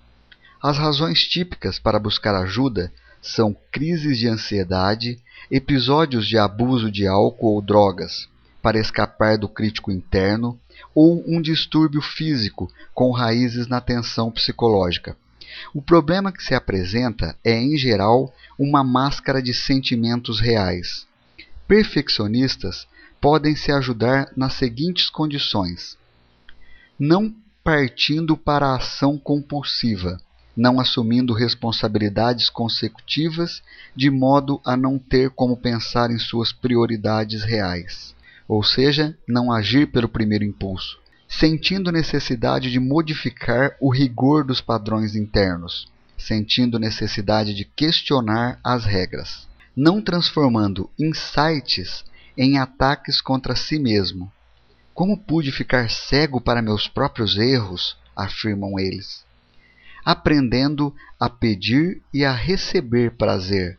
As 0.63 0.79
razões 0.79 1.29
típicas 1.29 1.79
para 1.79 1.99
buscar 1.99 2.35
ajuda 2.35 2.91
são 3.21 3.55
crises 3.71 4.17
de 4.17 4.27
ansiedade, 4.27 5.19
episódios 5.51 6.27
de 6.27 6.39
abuso 6.39 6.91
de 6.91 7.07
álcool 7.07 7.57
ou 7.57 7.61
drogas, 7.61 8.31
para 8.63 8.81
escapar 8.81 9.37
do 9.37 9.47
crítico 9.47 9.93
interno, 9.93 10.59
ou 10.95 11.23
um 11.27 11.43
distúrbio 11.43 12.01
físico 12.01 12.73
com 12.95 13.11
raízes 13.11 13.67
na 13.67 13.79
tensão 13.79 14.31
psicológica. 14.31 15.15
O 15.75 15.83
problema 15.83 16.33
que 16.33 16.43
se 16.43 16.55
apresenta 16.55 17.37
é, 17.45 17.53
em 17.61 17.77
geral, 17.77 18.33
uma 18.59 18.83
máscara 18.83 19.43
de 19.43 19.53
sentimentos 19.53 20.41
reais. 20.41 21.07
Perfeccionistas 21.69 22.89
podem 23.21 23.55
se 23.55 23.71
ajudar 23.71 24.33
nas 24.37 24.55
seguintes 24.55 25.11
condições: 25.11 25.97
não 26.99 27.35
partindo 27.63 28.37
para 28.37 28.67
a 28.67 28.77
ação 28.77 29.19
compulsiva, 29.19 30.19
não 30.57 30.81
assumindo 30.81 31.33
responsabilidades 31.33 32.51
consecutivas 32.51 33.63
de 33.95 34.11
modo 34.11 34.61
a 34.65 34.77
não 34.77 34.99
ter 34.99 35.31
como 35.31 35.57
pensar 35.57 36.11
em 36.11 36.19
suas 36.19 36.53
prioridades 36.53 37.45
reais. 37.45 38.15
Ou 38.49 38.65
seja, 38.65 39.17
não 39.29 39.53
agir 39.53 39.87
pelo 39.93 40.09
primeiro 40.09 40.45
impulso, 40.45 40.99
sentindo 41.29 41.93
necessidade 41.93 42.71
de 42.71 42.81
modificar 42.81 43.77
o 43.81 43.93
rigor 43.93 44.45
dos 44.45 44.61
padrões 44.61 45.15
internos, 45.15 45.87
sentindo 46.19 46.79
necessidade 46.79 47.55
de 47.55 47.65
questionar 47.65 48.59
as 48.65 48.85
regras, 48.85 49.47
não 49.77 50.03
transformando 50.03 50.91
insights 50.99 52.05
em 52.41 52.59
ataques 52.59 53.21
contra 53.21 53.55
si 53.55 53.79
mesmo. 53.79 54.33
Como 54.95 55.17
pude 55.17 55.53
ficar 55.53 55.91
cego 55.91 56.41
para 56.41 56.63
meus 56.63 56.89
próprios 56.89 57.37
erros? 57.37 57.99
afirmam 58.17 58.79
eles. 58.79 59.25
Aprendendo 60.05 60.95
a 61.19 61.31
pedir 61.31 62.03
e 62.13 62.25
a 62.25 62.33
receber 62.33 63.13
prazer, 63.13 63.79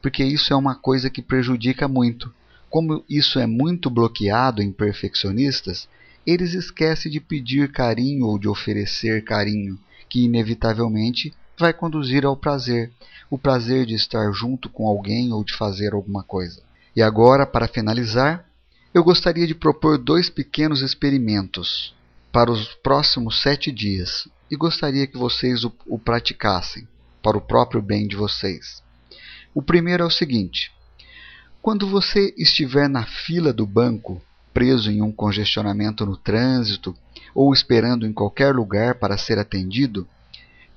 porque 0.00 0.22
isso 0.22 0.52
é 0.52 0.56
uma 0.56 0.74
coisa 0.74 1.10
que 1.10 1.22
prejudica 1.22 1.88
muito 1.88 2.32
como 2.72 3.04
isso 3.06 3.38
é 3.38 3.46
muito 3.46 3.90
bloqueado 3.90 4.62
em 4.62 4.72
perfeccionistas, 4.72 5.86
eles 6.26 6.54
esquecem 6.54 7.12
de 7.12 7.20
pedir 7.20 7.70
carinho 7.70 8.24
ou 8.24 8.38
de 8.38 8.48
oferecer 8.48 9.22
carinho, 9.24 9.78
que 10.08 10.24
inevitavelmente 10.24 11.34
vai 11.58 11.74
conduzir 11.74 12.24
ao 12.24 12.34
prazer, 12.34 12.90
o 13.28 13.36
prazer 13.36 13.84
de 13.84 13.94
estar 13.94 14.32
junto 14.32 14.70
com 14.70 14.86
alguém 14.86 15.34
ou 15.34 15.44
de 15.44 15.52
fazer 15.52 15.92
alguma 15.92 16.22
coisa. 16.22 16.62
E 16.94 17.02
agora, 17.02 17.46
para 17.46 17.66
finalizar, 17.66 18.44
eu 18.92 19.02
gostaria 19.02 19.46
de 19.46 19.54
propor 19.54 19.96
dois 19.96 20.28
pequenos 20.28 20.82
experimentos 20.82 21.94
para 22.30 22.50
os 22.50 22.74
próximos 22.82 23.40
sete 23.40 23.72
dias 23.72 24.28
e 24.50 24.56
gostaria 24.56 25.06
que 25.06 25.16
vocês 25.16 25.64
o, 25.64 25.72
o 25.86 25.98
praticassem 25.98 26.86
para 27.22 27.38
o 27.38 27.40
próprio 27.40 27.80
bem 27.80 28.06
de 28.06 28.14
vocês. 28.14 28.82
O 29.54 29.62
primeiro 29.62 30.02
é 30.02 30.06
o 30.06 30.10
seguinte: 30.10 30.70
quando 31.62 31.88
você 31.88 32.34
estiver 32.36 32.88
na 32.88 33.06
fila 33.06 33.52
do 33.52 33.66
banco, 33.66 34.20
preso 34.52 34.90
em 34.90 35.00
um 35.00 35.10
congestionamento 35.10 36.04
no 36.04 36.16
trânsito 36.16 36.94
ou 37.34 37.54
esperando 37.54 38.06
em 38.06 38.12
qualquer 38.12 38.54
lugar 38.54 38.96
para 38.96 39.16
ser 39.16 39.38
atendido, 39.38 40.06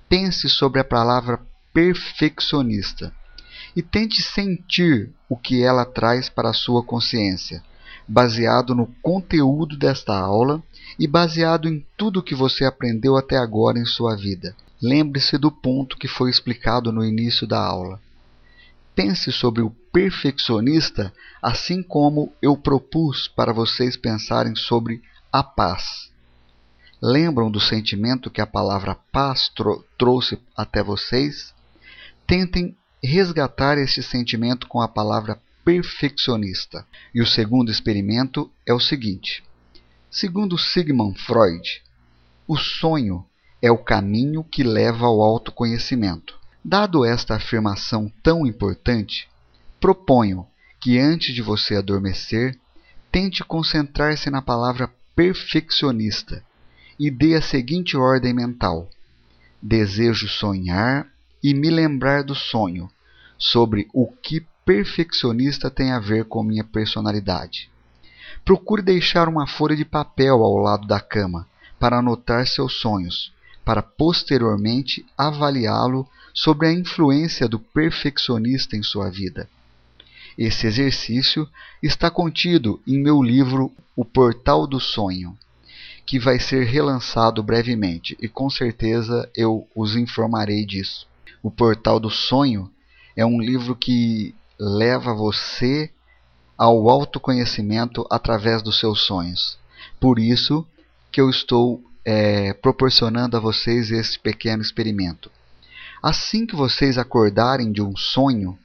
pense 0.08 0.48
sobre 0.48 0.80
a 0.80 0.86
palavra 0.86 1.42
perfeccionista 1.74 3.14
e 3.76 3.82
tente 3.82 4.22
sentir 4.22 5.12
o 5.28 5.36
que 5.36 5.62
ela 5.62 5.86
traz 5.86 6.30
para 6.30 6.50
a 6.50 6.54
sua 6.54 6.84
consciência, 6.84 7.62
baseado 8.08 8.74
no 8.74 8.88
conteúdo 9.02 9.78
desta 9.78 10.18
aula 10.18 10.64
e 10.98 11.08
baseado 11.08 11.68
em 11.68 11.86
tudo 11.98 12.24
que 12.24 12.34
você 12.34 12.64
aprendeu 12.64 13.18
até 13.18 13.38
agora 13.38 13.78
em 13.78 13.86
sua 13.86 14.16
vida. 14.16 14.56
Lembre-se 14.82 15.38
do 15.38 15.52
ponto 15.52 15.98
que 15.98 16.08
foi 16.08 16.30
explicado 16.30 16.92
no 16.92 17.04
início 17.04 17.48
da 17.48 17.60
aula. 17.60 18.00
Pense 18.94 19.32
sobre 19.32 19.62
o 19.62 19.70
perfeccionista, 19.92 21.12
assim 21.42 21.84
como 21.84 22.32
eu 22.42 22.56
propus 22.56 23.28
para 23.28 23.52
vocês 23.52 23.98
pensarem 23.98 24.56
sobre 24.56 25.02
a 25.32 25.44
paz. 25.44 26.10
Lembram 27.02 27.52
do 27.52 27.60
sentimento 27.60 28.30
que 28.30 28.40
a 28.40 28.48
palavra 28.48 28.96
paz 29.12 29.52
trouxe 29.98 30.40
até 30.56 30.82
vocês? 30.82 31.54
Tentem 32.26 32.76
resgatar 33.04 33.78
esse 33.78 34.02
sentimento 34.02 34.68
com 34.68 34.82
a 34.82 34.88
palavra 34.88 35.40
perfeccionista. 35.64 36.86
E 37.14 37.22
o 37.22 37.28
segundo 37.28 37.72
experimento 37.72 38.52
é 38.66 38.74
o 38.74 38.80
seguinte: 38.80 39.44
segundo 40.10 40.58
Sigmund 40.58 41.20
Freud, 41.20 41.82
o 42.48 42.58
sonho 42.58 43.26
é 43.62 43.72
o 43.72 43.78
caminho 43.78 44.44
que 44.44 44.64
leva 44.64 45.08
ao 45.08 45.22
autoconhecimento. 45.22 46.38
Dado 46.64 47.06
esta 47.06 47.36
afirmação 47.36 48.12
tão 48.22 48.46
importante, 48.46 49.28
proponho 49.80 50.48
que 50.80 51.00
antes 51.00 51.34
de 51.34 51.42
você 51.42 51.76
adormecer, 51.76 52.60
tente 53.12 53.44
concentrar-se 53.44 54.30
na 54.30 54.42
palavra 54.42 54.92
perfeccionista 55.16 56.44
e 57.00 57.10
dê 57.10 57.36
a 57.36 57.42
seguinte 57.42 57.98
ordem 57.98 58.34
mental: 58.34 58.90
Desejo 59.62 60.28
sonhar 60.28 61.08
e 61.48 61.54
me 61.54 61.70
lembrar 61.70 62.24
do 62.24 62.34
sonho, 62.34 62.90
sobre 63.38 63.88
o 63.94 64.08
que 64.08 64.44
perfeccionista 64.66 65.70
tem 65.70 65.92
a 65.92 66.00
ver 66.00 66.26
com 66.26 66.42
minha 66.42 66.64
personalidade. 66.64 67.70
Procure 68.44 68.82
deixar 68.82 69.30
uma 69.30 69.46
folha 69.46 69.76
de 69.76 69.86
papel 69.86 70.44
ao 70.44 70.58
lado 70.58 70.88
da 70.88 71.00
cama 71.00 71.48
para 71.80 72.00
anotar 72.00 72.48
seus 72.48 72.74
sonhos, 72.74 73.32
para 73.64 73.84
posteriormente 73.84 75.06
avaliá-lo 75.16 76.10
sobre 76.34 76.66
a 76.66 76.74
influência 76.74 77.48
do 77.48 77.60
perfeccionista 77.60 78.76
em 78.76 78.82
sua 78.82 79.12
vida. 79.12 79.48
Esse 80.36 80.66
exercício 80.66 81.48
está 81.80 82.10
contido 82.10 82.82
em 82.88 82.98
meu 82.98 83.22
livro 83.22 83.72
O 83.96 84.04
Portal 84.04 84.66
do 84.66 84.80
Sonho, 84.80 85.38
que 86.08 86.18
vai 86.18 86.40
ser 86.40 86.64
relançado 86.64 87.44
brevemente 87.44 88.18
e 88.20 88.28
com 88.28 88.50
certeza 88.50 89.30
eu 89.36 89.68
os 89.76 89.96
informarei 89.96 90.66
disso. 90.66 91.08
O 91.46 91.52
Portal 91.52 92.00
do 92.00 92.10
Sonho 92.10 92.72
é 93.16 93.24
um 93.24 93.40
livro 93.40 93.76
que 93.76 94.34
leva 94.60 95.14
você 95.14 95.92
ao 96.58 96.90
autoconhecimento 96.90 98.04
através 98.10 98.64
dos 98.64 98.80
seus 98.80 99.02
sonhos. 99.02 99.56
Por 100.00 100.18
isso 100.18 100.66
que 101.12 101.22
eu 101.22 101.30
estou 101.30 101.84
é, 102.04 102.52
proporcionando 102.52 103.38
a 103.38 103.40
vocês 103.40 103.92
esse 103.92 104.18
pequeno 104.18 104.64
experimento. 104.64 105.30
Assim 106.02 106.48
que 106.48 106.56
vocês 106.56 106.98
acordarem 106.98 107.72
de 107.72 107.80
um 107.80 107.96
sonho, 107.96 108.58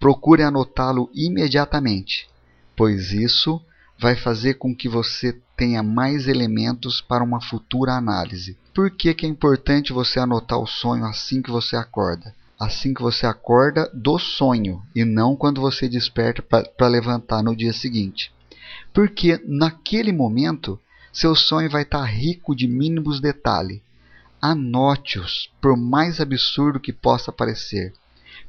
procure 0.00 0.42
anotá-lo 0.42 1.08
imediatamente, 1.14 2.28
pois 2.74 3.12
isso 3.12 3.62
vai 4.00 4.16
fazer 4.16 4.54
com 4.54 4.74
que 4.74 4.88
você 4.88 5.38
tenha 5.56 5.82
mais 5.82 6.26
elementos 6.26 7.02
para 7.02 7.22
uma 7.22 7.40
futura 7.40 7.92
análise. 7.92 8.56
Por 8.74 8.90
que, 8.90 9.12
que 9.12 9.26
é 9.26 9.28
importante 9.28 9.92
você 9.92 10.18
anotar 10.18 10.58
o 10.58 10.66
sonho 10.66 11.04
assim 11.04 11.42
que 11.42 11.50
você 11.50 11.76
acorda? 11.76 12.34
Assim 12.58 12.94
que 12.94 13.02
você 13.02 13.26
acorda 13.26 13.90
do 13.92 14.18
sonho 14.18 14.82
e 14.96 15.04
não 15.04 15.36
quando 15.36 15.60
você 15.60 15.88
desperta 15.88 16.42
para 16.42 16.88
levantar 16.88 17.42
no 17.42 17.54
dia 17.54 17.72
seguinte. 17.72 18.32
Porque 18.94 19.38
naquele 19.46 20.12
momento 20.12 20.80
seu 21.12 21.34
sonho 21.34 21.68
vai 21.68 21.82
estar 21.82 22.04
rico 22.04 22.54
de 22.56 22.66
mínimos 22.66 23.20
detalhes 23.20 23.80
Anote-os, 24.40 25.50
por 25.60 25.76
mais 25.76 26.18
absurdo 26.18 26.80
que 26.80 26.94
possa 26.94 27.30
parecer, 27.30 27.92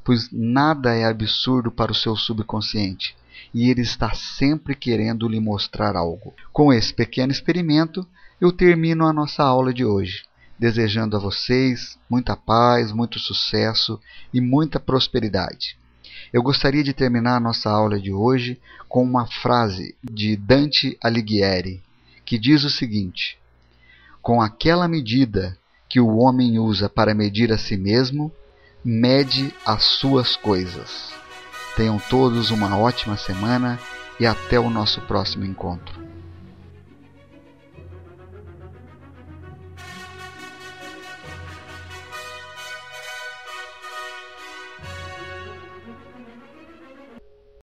pois 0.06 0.30
nada 0.32 0.95
é 0.95 1.04
absurdo 1.04 1.70
para 1.70 1.91
o 1.91 1.95
seu 1.95 2.16
subconsciente 2.16 3.14
e 3.54 3.70
ele 3.70 3.82
está 3.82 4.14
sempre 4.14 4.76
querendo 4.76 5.28
lhe 5.28 5.39
mostrar 5.39 5.95
algo. 5.95 6.34
Com 6.54 6.72
esse 6.72 6.93
pequeno 6.93 7.32
experimento, 7.32 8.08
eu 8.39 8.52
termino 8.52 9.06
a 9.06 9.14
nossa 9.14 9.43
aula 9.43 9.74
de 9.74 9.86
hoje. 9.86 10.24
desejando 10.58 11.18
a 11.18 11.20
vocês 11.20 11.97
muita 12.08 12.36
paz, 12.36 12.91
muito 12.91 13.18
sucesso 13.18 13.99
e 14.32 14.39
muita 14.39 14.80
prosperidade. 14.80 15.76
Eu 16.32 16.43
gostaria 16.43 16.84
de 16.84 16.93
terminar 16.93 17.38
a 17.38 17.39
nossa 17.39 17.68
aula 17.68 17.99
de 17.99 18.14
hoje 18.14 18.60
com 18.88 19.04
uma 19.04 19.26
frase 19.26 19.95
de 20.04 20.36
Dante 20.36 20.95
Alighieri, 21.04 21.82
que 22.24 22.38
diz 22.38 22.64
o 22.64 22.70
seguinte: 22.70 23.39
Com 24.22 24.39
aquela 24.39 24.88
medida 24.88 25.58
que 25.89 25.99
o 25.99 26.18
homem 26.18 26.60
usa 26.60 26.88
para 26.88 27.16
medir 27.16 27.52
a 27.52 27.58
si 27.58 27.76
mesmo, 27.76 28.32
mede 28.86 29.54
as 29.66 29.84
suas 29.84 30.36
coisas. 30.36 31.20
Tenham 31.82 31.97
todos 31.97 32.51
uma 32.51 32.77
ótima 32.77 33.17
semana 33.17 33.79
e 34.19 34.25
até 34.27 34.59
o 34.59 34.69
nosso 34.69 35.01
próximo 35.01 35.43
encontro. 35.43 36.11